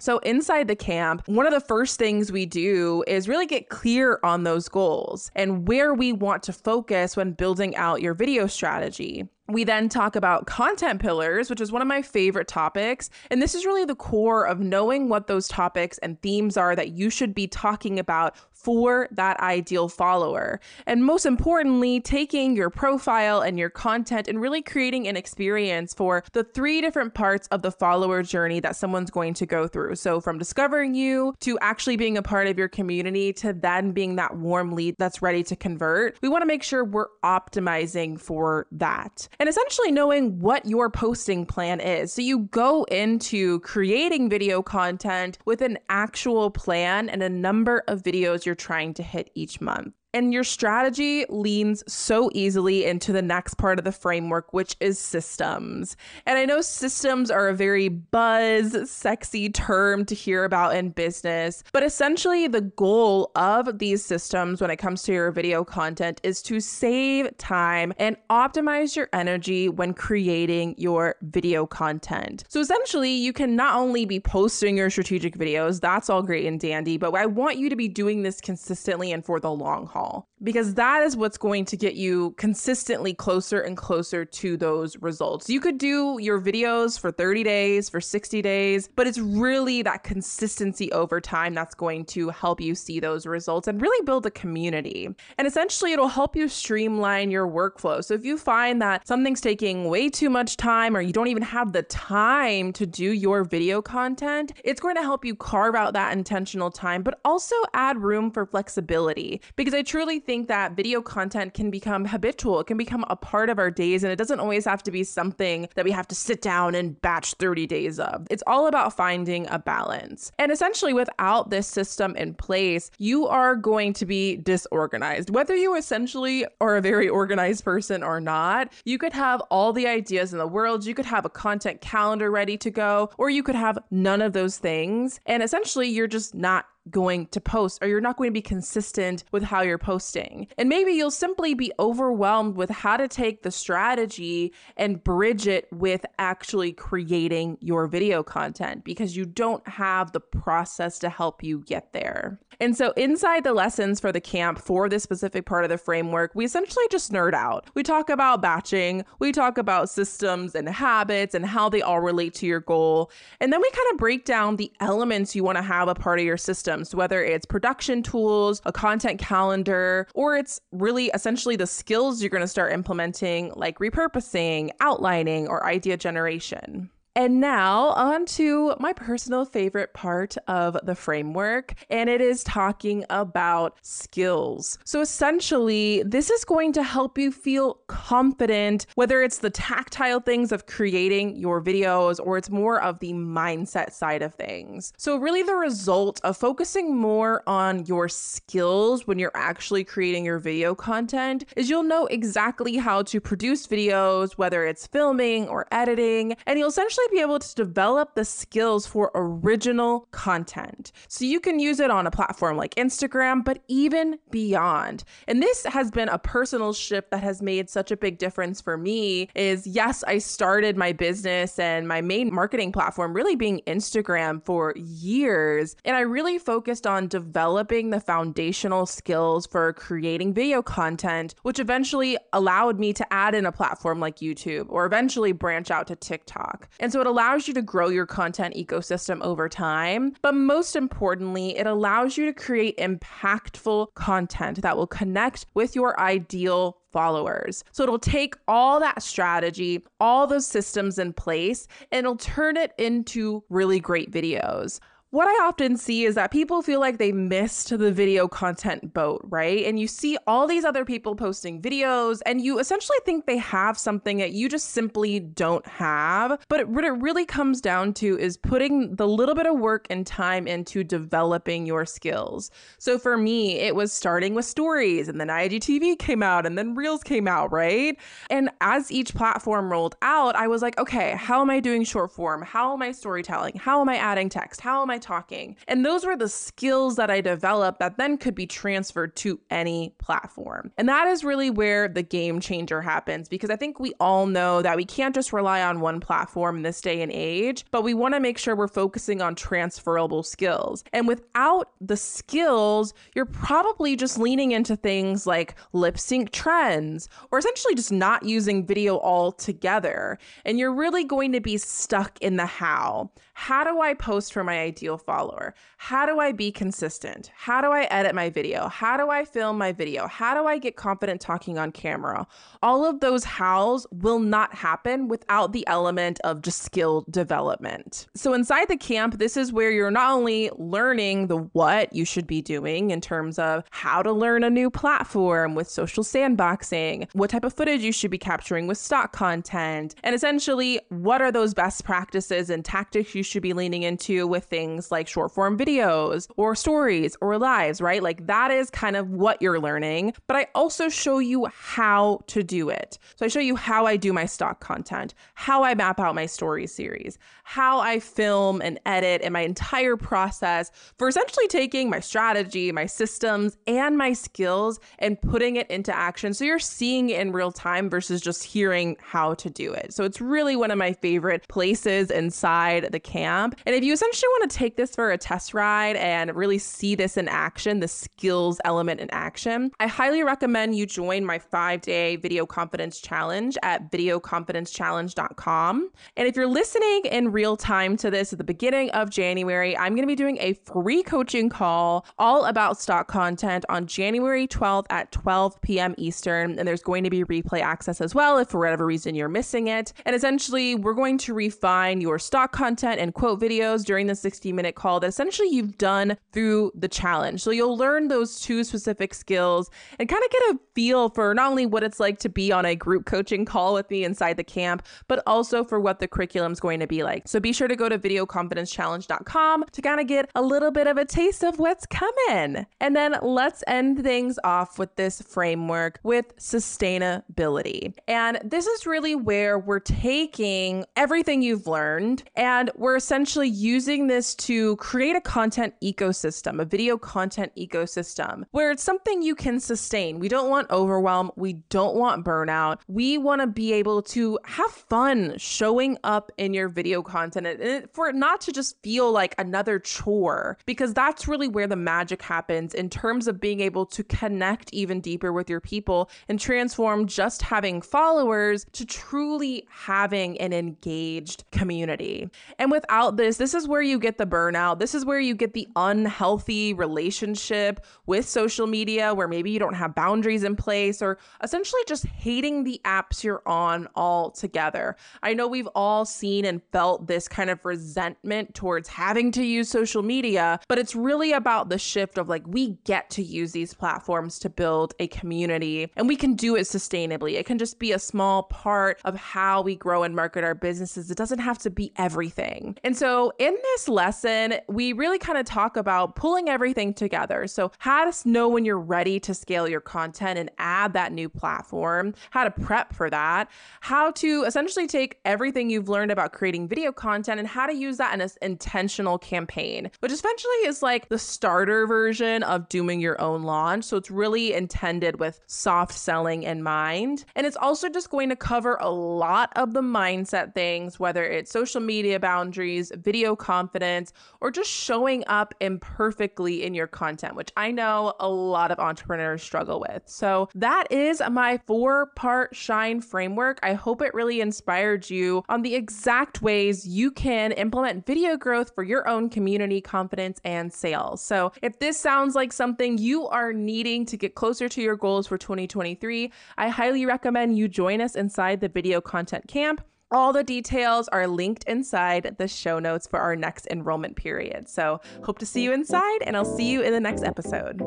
So, 0.00 0.18
inside 0.18 0.68
the 0.68 0.76
camp, 0.76 1.26
one 1.26 1.44
of 1.46 1.52
the 1.52 1.60
first 1.60 1.98
things 1.98 2.30
we 2.30 2.46
do 2.46 3.02
is 3.08 3.28
really 3.28 3.46
get 3.46 3.68
clear 3.68 4.20
on 4.22 4.44
those 4.44 4.68
goals 4.68 5.30
and 5.34 5.66
where 5.66 5.92
we 5.92 6.12
want 6.12 6.44
to 6.44 6.52
focus 6.52 7.16
when 7.16 7.32
building 7.32 7.74
out 7.74 8.00
your 8.00 8.14
video 8.14 8.46
strategy. 8.46 9.28
We 9.50 9.64
then 9.64 9.88
talk 9.88 10.14
about 10.14 10.46
content 10.46 11.00
pillars, 11.00 11.48
which 11.48 11.62
is 11.62 11.72
one 11.72 11.80
of 11.80 11.88
my 11.88 12.02
favorite 12.02 12.48
topics. 12.48 13.08
And 13.30 13.40
this 13.40 13.54
is 13.54 13.64
really 13.64 13.86
the 13.86 13.94
core 13.94 14.46
of 14.46 14.60
knowing 14.60 15.08
what 15.08 15.26
those 15.26 15.48
topics 15.48 15.96
and 15.98 16.20
themes 16.20 16.58
are 16.58 16.76
that 16.76 16.90
you 16.90 17.08
should 17.08 17.34
be 17.34 17.46
talking 17.46 17.98
about 17.98 18.36
for 18.58 19.08
that 19.12 19.38
ideal 19.40 19.88
follower. 19.88 20.60
And 20.86 21.04
most 21.04 21.24
importantly, 21.24 22.00
taking 22.00 22.56
your 22.56 22.70
profile 22.70 23.40
and 23.40 23.58
your 23.58 23.70
content 23.70 24.26
and 24.28 24.40
really 24.40 24.62
creating 24.62 25.06
an 25.06 25.16
experience 25.16 25.94
for 25.94 26.24
the 26.32 26.44
three 26.44 26.80
different 26.80 27.14
parts 27.14 27.46
of 27.48 27.62
the 27.62 27.70
follower 27.70 28.22
journey 28.22 28.60
that 28.60 28.76
someone's 28.76 29.10
going 29.10 29.34
to 29.34 29.46
go 29.46 29.68
through. 29.68 29.94
So, 29.94 30.20
from 30.20 30.38
discovering 30.38 30.94
you 30.94 31.34
to 31.40 31.58
actually 31.60 31.96
being 31.96 32.18
a 32.18 32.22
part 32.22 32.48
of 32.48 32.58
your 32.58 32.68
community 32.68 33.32
to 33.34 33.52
then 33.52 33.92
being 33.92 34.16
that 34.16 34.36
warm 34.36 34.72
lead 34.72 34.96
that's 34.98 35.22
ready 35.22 35.42
to 35.44 35.56
convert, 35.56 36.18
we 36.20 36.28
want 36.28 36.42
to 36.42 36.46
make 36.46 36.62
sure 36.62 36.84
we're 36.84 37.08
optimizing 37.24 38.20
for 38.20 38.66
that 38.72 39.28
and 39.40 39.48
essentially 39.48 39.92
knowing 39.92 40.40
what 40.40 40.66
your 40.66 40.90
posting 40.90 41.46
plan 41.46 41.80
is. 41.80 42.12
So 42.12 42.22
you 42.22 42.40
go 42.50 42.84
into 42.84 43.60
creating 43.60 44.28
video 44.28 44.62
content 44.62 45.38
with 45.44 45.62
an 45.62 45.78
actual 45.88 46.50
plan 46.50 47.08
and 47.08 47.22
a 47.22 47.28
number 47.28 47.84
of 47.86 48.02
videos 48.02 48.44
you're 48.44 48.54
trying 48.54 48.94
to 48.94 49.02
hit 49.02 49.30
each 49.34 49.60
month. 49.60 49.94
And 50.18 50.32
your 50.32 50.42
strategy 50.42 51.24
leans 51.28 51.84
so 51.86 52.28
easily 52.34 52.84
into 52.84 53.12
the 53.12 53.22
next 53.22 53.54
part 53.54 53.78
of 53.78 53.84
the 53.84 53.92
framework, 53.92 54.52
which 54.52 54.74
is 54.80 54.98
systems. 54.98 55.96
And 56.26 56.36
I 56.36 56.44
know 56.44 56.60
systems 56.60 57.30
are 57.30 57.46
a 57.46 57.54
very 57.54 57.88
buzz, 57.88 58.90
sexy 58.90 59.48
term 59.48 60.04
to 60.06 60.16
hear 60.16 60.42
about 60.42 60.74
in 60.74 60.90
business, 60.90 61.62
but 61.72 61.84
essentially 61.84 62.48
the 62.48 62.62
goal 62.62 63.30
of 63.36 63.78
these 63.78 64.04
systems 64.04 64.60
when 64.60 64.72
it 64.72 64.78
comes 64.78 65.04
to 65.04 65.12
your 65.12 65.30
video 65.30 65.62
content 65.62 66.20
is 66.24 66.42
to 66.42 66.58
save 66.58 67.38
time 67.38 67.92
and 67.96 68.16
optimize 68.28 68.96
your 68.96 69.08
energy 69.12 69.68
when 69.68 69.94
creating 69.94 70.74
your 70.78 71.14
video 71.22 71.64
content. 71.64 72.42
So 72.48 72.58
essentially, 72.58 73.12
you 73.12 73.32
can 73.32 73.54
not 73.54 73.76
only 73.76 74.04
be 74.04 74.18
posting 74.18 74.78
your 74.78 74.90
strategic 74.90 75.38
videos, 75.38 75.80
that's 75.80 76.10
all 76.10 76.22
great 76.22 76.44
and 76.44 76.58
dandy, 76.58 76.96
but 76.96 77.14
I 77.14 77.26
want 77.26 77.56
you 77.56 77.68
to 77.68 77.76
be 77.76 77.86
doing 77.86 78.24
this 78.24 78.40
consistently 78.40 79.12
and 79.12 79.24
for 79.24 79.38
the 79.38 79.52
long 79.52 79.86
haul 79.86 80.07
all 80.08 80.28
because 80.42 80.74
that 80.74 81.02
is 81.02 81.16
what's 81.16 81.38
going 81.38 81.64
to 81.66 81.76
get 81.76 81.94
you 81.94 82.32
consistently 82.36 83.14
closer 83.14 83.60
and 83.60 83.76
closer 83.76 84.24
to 84.24 84.56
those 84.56 84.96
results. 84.98 85.48
You 85.48 85.60
could 85.60 85.78
do 85.78 86.18
your 86.20 86.40
videos 86.40 86.98
for 86.98 87.10
30 87.10 87.42
days, 87.42 87.88
for 87.88 88.00
60 88.00 88.42
days, 88.42 88.88
but 88.94 89.06
it's 89.06 89.18
really 89.18 89.82
that 89.82 90.04
consistency 90.04 90.90
over 90.92 91.20
time 91.20 91.54
that's 91.54 91.74
going 91.74 92.04
to 92.06 92.28
help 92.30 92.60
you 92.60 92.74
see 92.74 93.00
those 93.00 93.26
results 93.26 93.68
and 93.68 93.80
really 93.80 94.04
build 94.04 94.26
a 94.26 94.30
community. 94.30 95.08
And 95.38 95.46
essentially, 95.46 95.92
it'll 95.92 96.08
help 96.08 96.36
you 96.36 96.48
streamline 96.48 97.30
your 97.30 97.48
workflow. 97.48 98.04
So 98.04 98.14
if 98.14 98.24
you 98.24 98.38
find 98.38 98.80
that 98.82 99.06
something's 99.06 99.40
taking 99.40 99.84
way 99.86 100.08
too 100.08 100.30
much 100.30 100.56
time 100.56 100.96
or 100.96 101.00
you 101.00 101.12
don't 101.12 101.28
even 101.28 101.42
have 101.42 101.72
the 101.72 101.82
time 101.82 102.72
to 102.74 102.86
do 102.86 103.12
your 103.12 103.44
video 103.44 103.82
content, 103.82 104.52
it's 104.64 104.80
going 104.80 104.96
to 104.96 105.02
help 105.02 105.24
you 105.24 105.34
carve 105.34 105.74
out 105.74 105.92
that 105.94 106.12
intentional 106.12 106.70
time, 106.70 107.02
but 107.02 107.20
also 107.24 107.56
add 107.74 107.98
room 107.98 108.30
for 108.30 108.46
flexibility 108.46 109.40
because 109.56 109.74
I 109.74 109.82
truly 109.82 110.20
think 110.28 110.46
that 110.48 110.72
video 110.72 111.00
content 111.00 111.54
can 111.54 111.70
become 111.70 112.04
habitual. 112.04 112.60
It 112.60 112.66
can 112.66 112.76
become 112.76 113.02
a 113.08 113.16
part 113.16 113.48
of 113.48 113.58
our 113.58 113.70
days, 113.70 114.04
and 114.04 114.12
it 114.12 114.16
doesn't 114.16 114.40
always 114.40 114.66
have 114.66 114.82
to 114.82 114.90
be 114.90 115.02
something 115.02 115.70
that 115.74 115.86
we 115.86 115.90
have 115.90 116.06
to 116.08 116.14
sit 116.14 116.42
down 116.42 116.74
and 116.74 117.00
batch 117.00 117.32
30 117.32 117.66
days 117.66 117.98
of. 117.98 118.26
It's 118.28 118.42
all 118.46 118.66
about 118.66 118.94
finding 118.94 119.46
a 119.48 119.58
balance. 119.58 120.30
And 120.38 120.52
essentially, 120.52 120.92
without 120.92 121.48
this 121.48 121.66
system 121.66 122.14
in 122.14 122.34
place, 122.34 122.90
you 122.98 123.26
are 123.26 123.56
going 123.56 123.94
to 123.94 124.04
be 124.04 124.36
disorganized. 124.36 125.30
Whether 125.30 125.56
you 125.56 125.74
essentially 125.74 126.44
are 126.60 126.76
a 126.76 126.82
very 126.82 127.08
organized 127.08 127.64
person 127.64 128.02
or 128.02 128.20
not, 128.20 128.70
you 128.84 128.98
could 128.98 129.14
have 129.14 129.40
all 129.50 129.72
the 129.72 129.86
ideas 129.86 130.34
in 130.34 130.38
the 130.38 130.46
world, 130.46 130.84
you 130.84 130.94
could 130.94 131.06
have 131.06 131.24
a 131.24 131.30
content 131.30 131.80
calendar 131.80 132.30
ready 132.30 132.58
to 132.58 132.70
go, 132.70 133.08
or 133.16 133.30
you 133.30 133.42
could 133.42 133.54
have 133.54 133.78
none 133.90 134.20
of 134.20 134.34
those 134.34 134.58
things. 134.58 135.20
And 135.24 135.42
essentially, 135.42 135.88
you're 135.88 136.06
just 136.06 136.34
not 136.34 136.66
going 136.90 137.26
to 137.28 137.40
post 137.40 137.78
or 137.82 137.88
you're 137.88 138.00
not 138.00 138.16
going 138.16 138.28
to 138.28 138.34
be 138.34 138.42
consistent 138.42 139.24
with 139.32 139.42
how 139.42 139.62
you're 139.62 139.78
posting. 139.78 140.48
And 140.56 140.68
maybe 140.68 140.92
you'll 140.92 141.10
simply 141.10 141.54
be 141.54 141.72
overwhelmed 141.78 142.56
with 142.56 142.70
how 142.70 142.96
to 142.96 143.08
take 143.08 143.42
the 143.42 143.50
strategy 143.50 144.52
and 144.76 145.02
bridge 145.02 145.46
it 145.46 145.68
with 145.72 146.04
actually 146.18 146.72
creating 146.72 147.58
your 147.60 147.86
video 147.86 148.22
content 148.22 148.84
because 148.84 149.16
you 149.16 149.24
don't 149.24 149.66
have 149.68 150.12
the 150.12 150.20
process 150.20 150.98
to 151.00 151.08
help 151.08 151.42
you 151.42 151.60
get 151.60 151.92
there. 151.92 152.38
And 152.60 152.76
so, 152.76 152.90
inside 152.96 153.44
the 153.44 153.52
lessons 153.52 154.00
for 154.00 154.10
the 154.10 154.20
camp 154.20 154.58
for 154.58 154.88
this 154.88 155.04
specific 155.04 155.46
part 155.46 155.64
of 155.64 155.70
the 155.70 155.78
framework, 155.78 156.32
we 156.34 156.44
essentially 156.44 156.84
just 156.90 157.12
nerd 157.12 157.32
out. 157.32 157.66
We 157.74 157.84
talk 157.84 158.10
about 158.10 158.42
batching, 158.42 159.04
we 159.20 159.30
talk 159.30 159.58
about 159.58 159.88
systems 159.88 160.56
and 160.56 160.68
habits 160.68 161.34
and 161.34 161.46
how 161.46 161.68
they 161.68 161.82
all 161.82 162.00
relate 162.00 162.34
to 162.34 162.46
your 162.46 162.60
goal. 162.60 163.12
And 163.40 163.52
then 163.52 163.60
we 163.60 163.70
kind 163.70 163.86
of 163.92 163.98
break 163.98 164.24
down 164.24 164.56
the 164.56 164.72
elements 164.80 165.36
you 165.36 165.44
want 165.44 165.56
to 165.56 165.62
have 165.62 165.88
a 165.88 165.94
part 165.94 166.18
of 166.18 166.24
your 166.24 166.36
systems, 166.78 166.96
whether 166.96 167.22
it's 167.22 167.46
production 167.46 168.02
tools, 168.02 168.60
a 168.64 168.72
content 168.72 169.18
calendar, 169.18 170.06
or 170.14 170.36
it's 170.36 170.60
really 170.72 171.06
essentially 171.14 171.56
the 171.56 171.66
skills 171.66 172.22
you're 172.22 172.30
going 172.30 172.40
to 172.42 172.48
start 172.48 172.72
implementing, 172.72 173.52
like 173.54 173.78
repurposing, 173.78 174.70
outlining, 174.80 175.48
or 175.48 175.66
idea 175.66 175.96
generation. 175.96 176.90
And 177.18 177.40
now, 177.40 177.88
on 177.94 178.26
to 178.26 178.76
my 178.78 178.92
personal 178.92 179.44
favorite 179.44 179.92
part 179.92 180.36
of 180.46 180.78
the 180.84 180.94
framework, 180.94 181.74
and 181.90 182.08
it 182.08 182.20
is 182.20 182.44
talking 182.44 183.04
about 183.10 183.76
skills. 183.82 184.78
So, 184.84 185.00
essentially, 185.00 186.04
this 186.06 186.30
is 186.30 186.44
going 186.44 186.72
to 186.74 186.84
help 186.84 187.18
you 187.18 187.32
feel 187.32 187.80
confident, 187.88 188.86
whether 188.94 189.20
it's 189.20 189.38
the 189.38 189.50
tactile 189.50 190.20
things 190.20 190.52
of 190.52 190.66
creating 190.66 191.34
your 191.34 191.60
videos 191.60 192.24
or 192.24 192.38
it's 192.38 192.50
more 192.50 192.80
of 192.80 193.00
the 193.00 193.12
mindset 193.14 193.90
side 193.90 194.22
of 194.22 194.36
things. 194.36 194.92
So, 194.96 195.16
really, 195.16 195.42
the 195.42 195.56
result 195.56 196.20
of 196.22 196.36
focusing 196.36 196.96
more 196.96 197.42
on 197.48 197.84
your 197.86 198.08
skills 198.08 199.08
when 199.08 199.18
you're 199.18 199.32
actually 199.34 199.82
creating 199.82 200.24
your 200.24 200.38
video 200.38 200.72
content 200.72 201.46
is 201.56 201.68
you'll 201.68 201.82
know 201.82 202.06
exactly 202.06 202.76
how 202.76 203.02
to 203.02 203.20
produce 203.20 203.66
videos, 203.66 204.34
whether 204.34 204.64
it's 204.64 204.86
filming 204.86 205.48
or 205.48 205.66
editing, 205.72 206.36
and 206.46 206.60
you'll 206.60 206.68
essentially 206.68 207.07
be 207.10 207.20
able 207.20 207.38
to 207.38 207.54
develop 207.54 208.14
the 208.14 208.24
skills 208.24 208.86
for 208.86 209.10
original 209.14 210.08
content. 210.10 210.92
So 211.08 211.24
you 211.24 211.40
can 211.40 211.58
use 211.58 211.80
it 211.80 211.90
on 211.90 212.06
a 212.06 212.10
platform 212.10 212.56
like 212.56 212.74
Instagram, 212.74 213.44
but 213.44 213.62
even 213.68 214.18
beyond. 214.30 215.04
And 215.26 215.42
this 215.42 215.64
has 215.64 215.90
been 215.90 216.08
a 216.08 216.18
personal 216.18 216.72
shift 216.72 217.10
that 217.10 217.22
has 217.22 217.42
made 217.42 217.70
such 217.70 217.90
a 217.90 217.96
big 217.96 218.18
difference 218.18 218.60
for 218.60 218.76
me 218.76 219.28
is 219.34 219.66
yes, 219.66 220.04
I 220.06 220.18
started 220.18 220.76
my 220.76 220.92
business 220.92 221.58
and 221.58 221.88
my 221.88 222.00
main 222.00 222.32
marketing 222.32 222.72
platform 222.72 223.14
really 223.14 223.36
being 223.36 223.60
Instagram 223.66 224.44
for 224.44 224.74
years. 224.76 225.76
And 225.84 225.96
I 225.96 226.00
really 226.00 226.38
focused 226.38 226.86
on 226.86 227.08
developing 227.08 227.90
the 227.90 228.00
foundational 228.00 228.86
skills 228.86 229.46
for 229.46 229.72
creating 229.72 230.34
video 230.34 230.62
content, 230.62 231.34
which 231.42 231.58
eventually 231.58 232.18
allowed 232.32 232.78
me 232.78 232.92
to 232.92 233.12
add 233.12 233.34
in 233.34 233.46
a 233.46 233.52
platform 233.52 234.00
like 234.00 234.16
YouTube 234.16 234.66
or 234.68 234.86
eventually 234.86 235.32
branch 235.32 235.70
out 235.70 235.86
to 235.88 235.96
TikTok. 235.96 236.68
And 236.80 236.92
so 236.92 236.97
it 237.00 237.06
allows 237.06 237.48
you 237.48 237.54
to 237.54 237.62
grow 237.62 237.88
your 237.88 238.06
content 238.06 238.54
ecosystem 238.54 239.20
over 239.22 239.48
time. 239.48 240.14
But 240.22 240.34
most 240.34 240.76
importantly, 240.76 241.56
it 241.56 241.66
allows 241.66 242.16
you 242.16 242.26
to 242.26 242.32
create 242.32 242.76
impactful 242.78 243.94
content 243.94 244.62
that 244.62 244.76
will 244.76 244.86
connect 244.86 245.46
with 245.54 245.74
your 245.74 245.98
ideal 246.00 246.78
followers. 246.92 247.64
So 247.70 247.82
it'll 247.82 247.98
take 247.98 248.34
all 248.46 248.80
that 248.80 249.02
strategy, 249.02 249.84
all 250.00 250.26
those 250.26 250.46
systems 250.46 250.98
in 250.98 251.12
place, 251.12 251.66
and 251.92 252.00
it'll 252.00 252.16
turn 252.16 252.56
it 252.56 252.72
into 252.78 253.44
really 253.48 253.80
great 253.80 254.10
videos. 254.10 254.80
What 255.10 255.26
I 255.26 255.46
often 255.46 255.78
see 255.78 256.04
is 256.04 256.16
that 256.16 256.30
people 256.30 256.60
feel 256.60 256.80
like 256.80 256.98
they 256.98 257.12
missed 257.12 257.70
the 257.70 257.90
video 257.90 258.28
content 258.28 258.92
boat, 258.92 259.22
right? 259.24 259.64
And 259.64 259.80
you 259.80 259.88
see 259.88 260.18
all 260.26 260.46
these 260.46 260.66
other 260.66 260.84
people 260.84 261.16
posting 261.16 261.62
videos, 261.62 262.20
and 262.26 262.42
you 262.42 262.58
essentially 262.58 262.98
think 263.06 263.24
they 263.24 263.38
have 263.38 263.78
something 263.78 264.18
that 264.18 264.32
you 264.32 264.50
just 264.50 264.70
simply 264.70 265.18
don't 265.18 265.66
have. 265.66 266.38
But 266.48 266.68
what 266.68 266.84
it 266.84 266.90
really 266.90 267.24
comes 267.24 267.62
down 267.62 267.94
to 267.94 268.18
is 268.18 268.36
putting 268.36 268.96
the 268.96 269.08
little 269.08 269.34
bit 269.34 269.46
of 269.46 269.58
work 269.58 269.86
and 269.88 270.06
time 270.06 270.46
into 270.46 270.84
developing 270.84 271.64
your 271.64 271.86
skills. 271.86 272.50
So 272.78 272.98
for 272.98 273.16
me, 273.16 273.60
it 273.60 273.74
was 273.74 273.94
starting 273.94 274.34
with 274.34 274.44
stories, 274.44 275.08
and 275.08 275.18
then 275.18 275.28
IGTV 275.28 275.98
came 275.98 276.22
out, 276.22 276.44
and 276.44 276.58
then 276.58 276.74
Reels 276.74 277.02
came 277.02 277.26
out, 277.26 277.50
right? 277.50 277.96
And 278.28 278.50
as 278.60 278.92
each 278.92 279.14
platform 279.14 279.72
rolled 279.72 279.96
out, 280.02 280.36
I 280.36 280.48
was 280.48 280.60
like, 280.60 280.78
okay, 280.78 281.14
how 281.16 281.40
am 281.40 281.48
I 281.48 281.60
doing 281.60 281.82
short 281.82 282.12
form? 282.12 282.42
How 282.42 282.74
am 282.74 282.82
I 282.82 282.92
storytelling? 282.92 283.56
How 283.56 283.80
am 283.80 283.88
I 283.88 283.96
adding 283.96 284.28
text? 284.28 284.60
How 284.60 284.82
am 284.82 284.90
I 284.90 284.97
talking? 284.98 285.56
And 285.66 285.84
those 285.84 286.04
were 286.04 286.16
the 286.16 286.28
skills 286.28 286.96
that 286.96 287.10
I 287.10 287.20
developed 287.20 287.78
that 287.80 287.98
then 287.98 288.18
could 288.18 288.34
be 288.34 288.46
transferred 288.46 289.16
to 289.16 289.40
any 289.50 289.94
platform. 289.98 290.72
And 290.76 290.88
that 290.88 291.08
is 291.08 291.24
really 291.24 291.50
where 291.50 291.88
the 291.88 292.02
game 292.02 292.40
changer 292.40 292.80
happens 292.80 293.28
because 293.28 293.50
I 293.50 293.56
think 293.56 293.80
we 293.80 293.94
all 294.00 294.26
know 294.26 294.62
that 294.62 294.76
we 294.76 294.84
can't 294.84 295.14
just 295.14 295.32
rely 295.32 295.62
on 295.62 295.80
one 295.80 296.00
platform 296.00 296.56
in 296.56 296.62
this 296.62 296.80
day 296.80 297.00
and 297.02 297.12
age, 297.12 297.64
but 297.70 297.82
we 297.82 297.94
want 297.94 298.14
to 298.14 298.20
make 298.20 298.38
sure 298.38 298.54
we're 298.54 298.68
focusing 298.68 299.22
on 299.22 299.34
transferable 299.34 300.22
skills. 300.22 300.84
And 300.92 301.06
without 301.06 301.70
the 301.80 301.96
skills, 301.96 302.94
you're 303.14 303.24
probably 303.24 303.96
just 303.96 304.18
leaning 304.18 304.52
into 304.52 304.76
things 304.76 305.26
like 305.26 305.54
lip 305.72 305.98
sync 305.98 306.32
trends 306.32 307.08
or 307.30 307.38
essentially 307.38 307.74
just 307.74 307.92
not 307.92 308.24
using 308.24 308.66
video 308.66 308.98
altogether. 308.98 310.18
And 310.44 310.58
you're 310.58 310.74
really 310.74 311.04
going 311.04 311.32
to 311.32 311.40
be 311.40 311.56
stuck 311.58 312.18
in 312.20 312.36
the 312.36 312.46
how. 312.46 313.10
How 313.40 313.62
do 313.62 313.80
I 313.80 313.94
post 313.94 314.32
for 314.32 314.42
my 314.42 314.58
ideal 314.58 314.98
follower? 314.98 315.54
How 315.76 316.06
do 316.06 316.18
I 316.18 316.32
be 316.32 316.50
consistent? 316.50 317.30
How 317.36 317.60
do 317.60 317.68
I 317.68 317.84
edit 317.84 318.12
my 318.12 318.30
video? 318.30 318.66
How 318.66 318.96
do 318.96 319.10
I 319.10 319.24
film 319.24 319.56
my 319.56 319.70
video? 319.70 320.08
How 320.08 320.34
do 320.34 320.46
I 320.48 320.58
get 320.58 320.74
confident 320.74 321.20
talking 321.20 321.56
on 321.56 321.70
camera? 321.70 322.26
All 322.64 322.84
of 322.84 322.98
those 322.98 323.22
hows 323.22 323.86
will 323.92 324.18
not 324.18 324.56
happen 324.56 325.06
without 325.06 325.52
the 325.52 325.64
element 325.68 326.18
of 326.24 326.42
just 326.42 326.62
skill 326.62 327.06
development. 327.08 328.08
So, 328.16 328.34
inside 328.34 328.66
the 328.66 328.76
camp, 328.76 329.18
this 329.18 329.36
is 329.36 329.52
where 329.52 329.70
you're 329.70 329.92
not 329.92 330.10
only 330.10 330.50
learning 330.58 331.28
the 331.28 331.38
what 331.52 331.92
you 331.94 332.04
should 332.04 332.26
be 332.26 332.42
doing 332.42 332.90
in 332.90 333.00
terms 333.00 333.38
of 333.38 333.62
how 333.70 334.02
to 334.02 334.12
learn 334.12 334.42
a 334.42 334.50
new 334.50 334.68
platform 334.68 335.54
with 335.54 335.70
social 335.70 336.02
sandboxing, 336.02 337.08
what 337.12 337.30
type 337.30 337.44
of 337.44 337.54
footage 337.54 337.82
you 337.82 337.92
should 337.92 338.10
be 338.10 338.18
capturing 338.18 338.66
with 338.66 338.78
stock 338.78 339.12
content, 339.12 339.94
and 340.02 340.14
essentially 340.14 340.80
what 340.88 341.22
are 341.22 341.30
those 341.30 341.54
best 341.54 341.84
practices 341.84 342.50
and 342.50 342.64
tactics 342.64 343.14
you 343.14 343.22
should 343.28 343.42
be 343.42 343.52
leaning 343.52 343.82
into 343.82 344.26
with 344.26 344.44
things 344.44 344.90
like 344.90 345.06
short 345.06 345.32
form 345.32 345.58
videos 345.58 346.28
or 346.36 346.54
stories 346.54 347.16
or 347.20 347.38
lives, 347.38 347.80
right? 347.80 348.02
Like 348.02 348.26
that 348.26 348.50
is 348.50 348.70
kind 348.70 348.96
of 348.96 349.10
what 349.10 349.40
you're 349.40 349.60
learning. 349.60 350.14
But 350.26 350.36
I 350.36 350.46
also 350.54 350.88
show 350.88 351.18
you 351.18 351.46
how 351.46 352.20
to 352.28 352.42
do 352.42 352.68
it. 352.68 352.98
So 353.16 353.26
I 353.26 353.28
show 353.28 353.40
you 353.40 353.56
how 353.56 353.86
I 353.86 353.96
do 353.96 354.12
my 354.12 354.26
stock 354.26 354.60
content, 354.60 355.14
how 355.34 355.62
I 355.62 355.74
map 355.74 356.00
out 356.00 356.14
my 356.14 356.26
story 356.26 356.66
series, 356.66 357.18
how 357.44 357.80
I 357.80 358.00
film 358.00 358.60
and 358.62 358.80
edit, 358.86 359.22
and 359.22 359.32
my 359.32 359.40
entire 359.40 359.96
process 359.96 360.70
for 360.96 361.08
essentially 361.08 361.48
taking 361.48 361.90
my 361.90 362.00
strategy, 362.00 362.72
my 362.72 362.86
systems, 362.86 363.56
and 363.66 363.96
my 363.96 364.12
skills 364.12 364.80
and 364.98 365.20
putting 365.20 365.56
it 365.56 365.70
into 365.70 365.94
action. 365.96 366.34
So 366.34 366.44
you're 366.44 366.58
seeing 366.58 367.10
it 367.10 367.20
in 367.20 367.32
real 367.32 367.52
time 367.52 367.90
versus 367.90 368.20
just 368.20 368.44
hearing 368.44 368.96
how 369.00 369.34
to 369.34 369.50
do 369.50 369.72
it. 369.72 369.92
So 369.92 370.04
it's 370.04 370.20
really 370.20 370.56
one 370.56 370.70
of 370.70 370.78
my 370.78 370.92
favorite 370.92 371.46
places 371.48 372.10
inside 372.10 372.88
the 372.92 373.00
camp. 373.00 373.17
And 373.66 373.74
if 373.74 373.84
you 373.84 373.92
essentially 373.92 374.28
want 374.28 374.50
to 374.50 374.56
take 374.56 374.76
this 374.76 374.94
for 374.94 375.10
a 375.10 375.18
test 375.18 375.54
ride 375.54 375.96
and 375.96 376.34
really 376.34 376.58
see 376.58 376.94
this 376.94 377.16
in 377.16 377.28
action, 377.28 377.80
the 377.80 377.88
skills 377.88 378.60
element 378.64 379.00
in 379.00 379.10
action, 379.10 379.70
I 379.80 379.86
highly 379.86 380.22
recommend 380.22 380.76
you 380.76 380.86
join 380.86 381.24
my 381.24 381.38
five 381.38 381.80
day 381.80 382.16
video 382.16 382.46
confidence 382.46 383.00
challenge 383.00 383.56
at 383.62 383.90
videoconfidencechallenge.com. 383.90 385.90
And 386.16 386.28
if 386.28 386.36
you're 386.36 386.46
listening 386.46 387.02
in 387.06 387.32
real 387.32 387.56
time 387.56 387.96
to 387.98 388.10
this 388.10 388.32
at 388.32 388.38
the 388.38 388.44
beginning 388.44 388.90
of 388.90 389.10
January, 389.10 389.76
I'm 389.76 389.94
going 389.94 390.02
to 390.02 390.06
be 390.06 390.14
doing 390.14 390.38
a 390.40 390.54
free 390.54 391.02
coaching 391.02 391.48
call 391.48 392.06
all 392.18 392.44
about 392.44 392.80
stock 392.80 393.08
content 393.08 393.64
on 393.68 393.86
January 393.86 394.46
12th 394.46 394.86
at 394.90 395.10
12 395.12 395.60
p.m. 395.60 395.94
Eastern. 395.98 396.58
And 396.58 396.66
there's 396.66 396.82
going 396.82 397.04
to 397.04 397.10
be 397.10 397.24
replay 397.24 397.60
access 397.60 398.00
as 398.00 398.14
well 398.14 398.38
if 398.38 398.48
for 398.48 398.58
whatever 398.58 398.86
reason 398.86 399.14
you're 399.14 399.28
missing 399.28 399.68
it. 399.68 399.92
And 400.04 400.14
essentially, 400.14 400.74
we're 400.74 400.94
going 400.94 401.18
to 401.18 401.34
refine 401.34 402.00
your 402.00 402.18
stock 402.18 402.52
content 402.52 403.00
and 403.00 403.07
quote 403.14 403.40
videos 403.40 403.84
during 403.84 404.06
the 404.06 404.14
60 404.14 404.52
minute 404.52 404.74
call 404.74 405.00
that 405.00 405.08
essentially 405.08 405.48
you've 405.48 405.78
done 405.78 406.16
through 406.32 406.72
the 406.74 406.88
challenge. 406.88 407.42
So 407.42 407.50
you'll 407.50 407.76
learn 407.76 408.08
those 408.08 408.40
two 408.40 408.64
specific 408.64 409.14
skills 409.14 409.70
and 409.98 410.08
kind 410.08 410.22
of 410.24 410.30
get 410.30 410.42
a 410.42 410.58
feel 410.74 411.08
for 411.08 411.34
not 411.34 411.50
only 411.50 411.66
what 411.66 411.82
it's 411.82 412.00
like 412.00 412.18
to 412.20 412.28
be 412.28 412.52
on 412.52 412.64
a 412.64 412.74
group 412.74 413.06
coaching 413.06 413.44
call 413.44 413.74
with 413.74 413.90
me 413.90 414.04
inside 414.04 414.36
the 414.36 414.44
camp, 414.44 414.84
but 415.08 415.22
also 415.26 415.64
for 415.64 415.80
what 415.80 415.98
the 416.00 416.08
curriculum 416.08 416.52
is 416.52 416.60
going 416.60 416.80
to 416.80 416.86
be 416.86 417.02
like. 417.02 417.26
So 417.26 417.40
be 417.40 417.52
sure 417.52 417.68
to 417.68 417.76
go 417.76 417.88
to 417.88 417.98
videoconfidencechallenge.com 417.98 419.64
to 419.72 419.82
kind 419.82 420.00
of 420.00 420.06
get 420.06 420.30
a 420.34 420.42
little 420.42 420.70
bit 420.70 420.86
of 420.86 420.96
a 420.96 421.04
taste 421.04 421.42
of 421.42 421.58
what's 421.58 421.86
coming. 421.86 422.66
And 422.80 422.94
then 422.94 423.16
let's 423.22 423.64
end 423.66 424.02
things 424.02 424.38
off 424.44 424.78
with 424.78 424.94
this 424.96 425.20
framework 425.22 426.00
with 426.02 426.36
sustainability. 426.36 427.94
And 428.06 428.38
this 428.44 428.66
is 428.66 428.86
really 428.86 429.14
where 429.14 429.58
we're 429.58 429.80
taking 429.80 430.84
everything 430.96 431.42
you've 431.42 431.66
learned 431.66 432.24
and 432.36 432.70
we're 432.76 432.97
essentially 432.98 433.48
using 433.48 434.08
this 434.08 434.34
to 434.34 434.76
create 434.76 435.16
a 435.16 435.20
content 435.22 435.72
ecosystem, 435.82 436.60
a 436.60 436.66
video 436.66 436.98
content 436.98 437.52
ecosystem 437.56 438.44
where 438.50 438.70
it's 438.70 438.82
something 438.82 439.22
you 439.22 439.34
can 439.34 439.58
sustain. 439.58 440.18
We 440.18 440.28
don't 440.28 440.50
want 440.50 440.70
overwhelm. 440.70 441.30
We 441.36 441.54
don't 441.70 441.96
want 441.96 442.26
burnout. 442.26 442.80
We 442.88 443.16
want 443.16 443.40
to 443.40 443.46
be 443.46 443.72
able 443.72 444.02
to 444.02 444.38
have 444.44 444.70
fun 444.70 445.38
showing 445.38 445.96
up 446.04 446.30
in 446.36 446.52
your 446.52 446.68
video 446.68 447.02
content 447.02 447.46
and 447.46 447.88
for 447.92 448.08
it 448.08 448.14
not 448.14 448.42
to 448.42 448.52
just 448.52 448.76
feel 448.82 449.10
like 449.10 449.34
another 449.38 449.78
chore, 449.78 450.58
because 450.66 450.92
that's 450.92 451.28
really 451.28 451.48
where 451.48 451.66
the 451.66 451.76
magic 451.76 452.20
happens 452.20 452.74
in 452.74 452.90
terms 452.90 453.28
of 453.28 453.40
being 453.40 453.60
able 453.60 453.86
to 453.86 454.02
connect 454.04 454.74
even 454.74 455.00
deeper 455.00 455.32
with 455.32 455.48
your 455.48 455.60
people 455.60 456.10
and 456.28 456.40
transform 456.40 457.06
just 457.06 457.40
having 457.40 457.80
followers 457.80 458.66
to 458.72 458.84
truly 458.84 459.64
having 459.70 460.38
an 460.40 460.52
engaged 460.52 461.44
community. 461.52 462.28
And 462.58 462.72
without 462.78 463.16
this, 463.16 463.38
this 463.38 463.54
is 463.54 463.66
where 463.66 463.82
you 463.82 463.98
get 463.98 464.18
the 464.18 464.26
burnout. 464.26 464.78
This 464.78 464.94
is 464.94 465.04
where 465.04 465.18
you 465.18 465.34
get 465.34 465.52
the 465.52 465.66
unhealthy 465.74 466.72
relationship 466.72 467.84
with 468.06 468.28
social 468.28 468.68
media 468.68 469.12
where 469.12 469.26
maybe 469.26 469.50
you 469.50 469.58
don't 469.58 469.74
have 469.74 469.96
boundaries 469.96 470.44
in 470.44 470.54
place 470.54 471.02
or 471.02 471.18
essentially 471.42 471.82
just 471.88 472.06
hating 472.06 472.62
the 472.62 472.80
apps 472.84 473.24
you're 473.24 473.42
on 473.46 473.88
altogether. 473.96 474.94
I 475.24 475.34
know 475.34 475.48
we've 475.48 475.66
all 475.74 476.04
seen 476.04 476.44
and 476.44 476.62
felt 476.70 477.08
this 477.08 477.26
kind 477.26 477.50
of 477.50 477.64
resentment 477.64 478.54
towards 478.54 478.88
having 478.88 479.32
to 479.32 479.42
use 479.42 479.68
social 479.68 480.04
media, 480.04 480.60
but 480.68 480.78
it's 480.78 480.94
really 480.94 481.32
about 481.32 481.70
the 481.70 481.78
shift 481.78 482.16
of 482.16 482.28
like, 482.28 482.44
we 482.46 482.78
get 482.84 483.10
to 483.10 483.24
use 483.24 483.50
these 483.50 483.74
platforms 483.74 484.38
to 484.38 484.48
build 484.48 484.94
a 485.00 485.08
community 485.08 485.90
and 485.96 486.06
we 486.06 486.14
can 486.14 486.34
do 486.34 486.54
it 486.54 486.62
sustainably. 486.62 487.32
It 487.32 487.44
can 487.44 487.58
just 487.58 487.80
be 487.80 487.90
a 487.90 487.98
small 487.98 488.44
part 488.44 489.00
of 489.04 489.16
how 489.16 489.62
we 489.62 489.74
grow 489.74 490.04
and 490.04 490.14
market 490.14 490.44
our 490.44 490.54
businesses. 490.54 491.10
It 491.10 491.18
doesn't 491.18 491.40
have 491.40 491.58
to 491.58 491.70
be 491.70 491.90
everything. 491.96 492.67
And 492.84 492.96
so, 492.96 493.32
in 493.38 493.54
this 493.54 493.88
lesson, 493.88 494.54
we 494.68 494.92
really 494.92 495.18
kind 495.18 495.38
of 495.38 495.46
talk 495.46 495.76
about 495.76 496.16
pulling 496.16 496.48
everything 496.48 496.94
together. 496.94 497.46
So, 497.46 497.70
how 497.78 498.10
to 498.10 498.28
know 498.28 498.48
when 498.48 498.64
you're 498.64 498.78
ready 498.78 499.20
to 499.20 499.34
scale 499.34 499.68
your 499.68 499.80
content 499.80 500.38
and 500.38 500.50
add 500.58 500.92
that 500.92 501.12
new 501.12 501.28
platform, 501.28 502.14
how 502.30 502.44
to 502.44 502.50
prep 502.50 502.94
for 502.94 503.10
that, 503.10 503.50
how 503.80 504.10
to 504.12 504.44
essentially 504.44 504.86
take 504.86 505.18
everything 505.24 505.70
you've 505.70 505.88
learned 505.88 506.10
about 506.10 506.32
creating 506.32 506.68
video 506.68 506.92
content 506.92 507.38
and 507.38 507.48
how 507.48 507.66
to 507.66 507.74
use 507.74 507.96
that 507.98 508.14
in 508.14 508.20
an 508.20 508.30
intentional 508.42 509.18
campaign, 509.18 509.90
which 510.00 510.12
essentially 510.12 510.56
is 510.64 510.82
like 510.82 511.08
the 511.08 511.18
starter 511.18 511.86
version 511.86 512.42
of 512.42 512.68
doing 512.68 513.00
your 513.00 513.20
own 513.20 513.42
launch. 513.42 513.84
So, 513.84 513.96
it's 513.96 514.10
really 514.10 514.54
intended 514.54 515.20
with 515.20 515.40
soft 515.46 515.92
selling 515.92 516.42
in 516.42 516.62
mind. 516.62 517.24
And 517.34 517.46
it's 517.46 517.56
also 517.56 517.88
just 517.88 518.10
going 518.10 518.28
to 518.28 518.36
cover 518.36 518.76
a 518.80 518.90
lot 518.90 519.52
of 519.56 519.72
the 519.72 519.82
mindset 519.82 520.54
things, 520.54 520.98
whether 520.98 521.24
it's 521.24 521.50
social 521.50 521.80
media 521.80 522.18
boundaries, 522.58 522.90
video 522.96 523.36
confidence, 523.36 524.12
or 524.40 524.50
just 524.50 524.68
showing 524.68 525.22
up 525.28 525.54
imperfectly 525.60 526.64
in 526.64 526.74
your 526.74 526.88
content, 526.88 527.36
which 527.36 527.52
I 527.56 527.70
know 527.70 528.14
a 528.18 528.28
lot 528.28 528.72
of 528.72 528.80
entrepreneurs 528.80 529.42
struggle 529.42 529.78
with. 529.80 530.02
So 530.06 530.48
that 530.56 530.90
is 530.90 531.22
my 531.30 531.60
four 531.66 532.06
part 532.16 532.56
shine 532.56 533.00
framework. 533.00 533.60
I 533.62 533.74
hope 533.74 534.02
it 534.02 534.12
really 534.12 534.40
inspired 534.40 535.08
you 535.08 535.44
on 535.48 535.62
the 535.62 535.76
exact 535.76 536.42
ways 536.42 536.84
you 536.86 537.12
can 537.12 537.52
implement 537.52 538.06
video 538.06 538.36
growth 538.36 538.74
for 538.74 538.82
your 538.82 539.06
own 539.06 539.30
community, 539.30 539.80
confidence, 539.80 540.40
and 540.44 540.72
sales. 540.72 541.22
So 541.22 541.52
if 541.62 541.78
this 541.78 541.96
sounds 541.98 542.34
like 542.34 542.52
something 542.52 542.98
you 542.98 543.28
are 543.28 543.52
needing 543.52 544.04
to 544.06 544.16
get 544.16 544.34
closer 544.34 544.68
to 544.68 544.82
your 544.82 544.96
goals 544.96 545.28
for 545.28 545.38
2023, 545.38 546.32
I 546.56 546.68
highly 546.68 547.06
recommend 547.06 547.56
you 547.56 547.68
join 547.68 548.00
us 548.00 548.16
inside 548.16 548.60
the 548.60 548.68
video 548.68 549.00
content 549.00 549.46
camp. 549.46 549.80
All 550.10 550.32
the 550.32 550.42
details 550.42 551.06
are 551.08 551.26
linked 551.26 551.64
inside 551.64 552.36
the 552.38 552.48
show 552.48 552.78
notes 552.78 553.06
for 553.06 553.18
our 553.20 553.36
next 553.36 553.66
enrollment 553.70 554.16
period. 554.16 554.66
So, 554.66 555.02
hope 555.22 555.38
to 555.40 555.46
see 555.46 555.62
you 555.62 555.72
inside, 555.72 556.22
and 556.22 556.34
I'll 556.34 556.46
see 556.46 556.70
you 556.70 556.80
in 556.80 556.94
the 556.94 557.00
next 557.00 557.24
episode. 557.24 557.82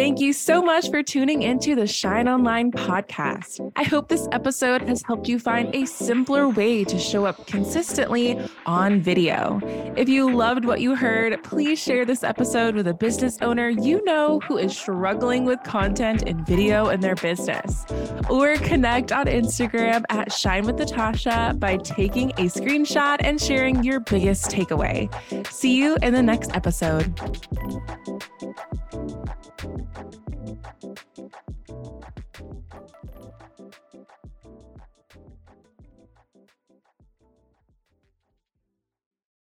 Thank 0.00 0.18
you 0.18 0.32
so 0.32 0.62
much 0.62 0.88
for 0.88 1.02
tuning 1.02 1.42
into 1.42 1.74
the 1.74 1.86
Shine 1.86 2.26
Online 2.26 2.72
podcast. 2.72 3.70
I 3.76 3.82
hope 3.82 4.08
this 4.08 4.26
episode 4.32 4.80
has 4.88 5.02
helped 5.02 5.28
you 5.28 5.38
find 5.38 5.74
a 5.74 5.84
simpler 5.84 6.48
way 6.48 6.84
to 6.84 6.98
show 6.98 7.26
up 7.26 7.46
consistently 7.46 8.40
on 8.64 9.02
video. 9.02 9.60
If 9.98 10.08
you 10.08 10.34
loved 10.34 10.64
what 10.64 10.80
you 10.80 10.94
heard, 10.94 11.44
please 11.44 11.78
share 11.78 12.06
this 12.06 12.24
episode 12.24 12.76
with 12.76 12.88
a 12.88 12.94
business 12.94 13.36
owner 13.42 13.68
you 13.68 14.02
know 14.06 14.40
who 14.40 14.56
is 14.56 14.74
struggling 14.74 15.44
with 15.44 15.62
content 15.64 16.22
and 16.26 16.46
video 16.46 16.88
in 16.88 17.00
their 17.00 17.16
business. 17.16 17.84
Or 18.30 18.56
connect 18.56 19.12
on 19.12 19.26
Instagram 19.26 20.04
at 20.08 20.32
Shine 20.32 20.64
with 20.64 20.78
Natasha 20.78 21.54
by 21.58 21.76
taking 21.76 22.30
a 22.30 22.46
screenshot 22.46 23.18
and 23.20 23.38
sharing 23.38 23.84
your 23.84 24.00
biggest 24.00 24.46
takeaway. 24.46 25.12
See 25.52 25.76
you 25.76 25.98
in 26.00 26.14
the 26.14 26.22
next 26.22 26.56
episode. 26.56 27.12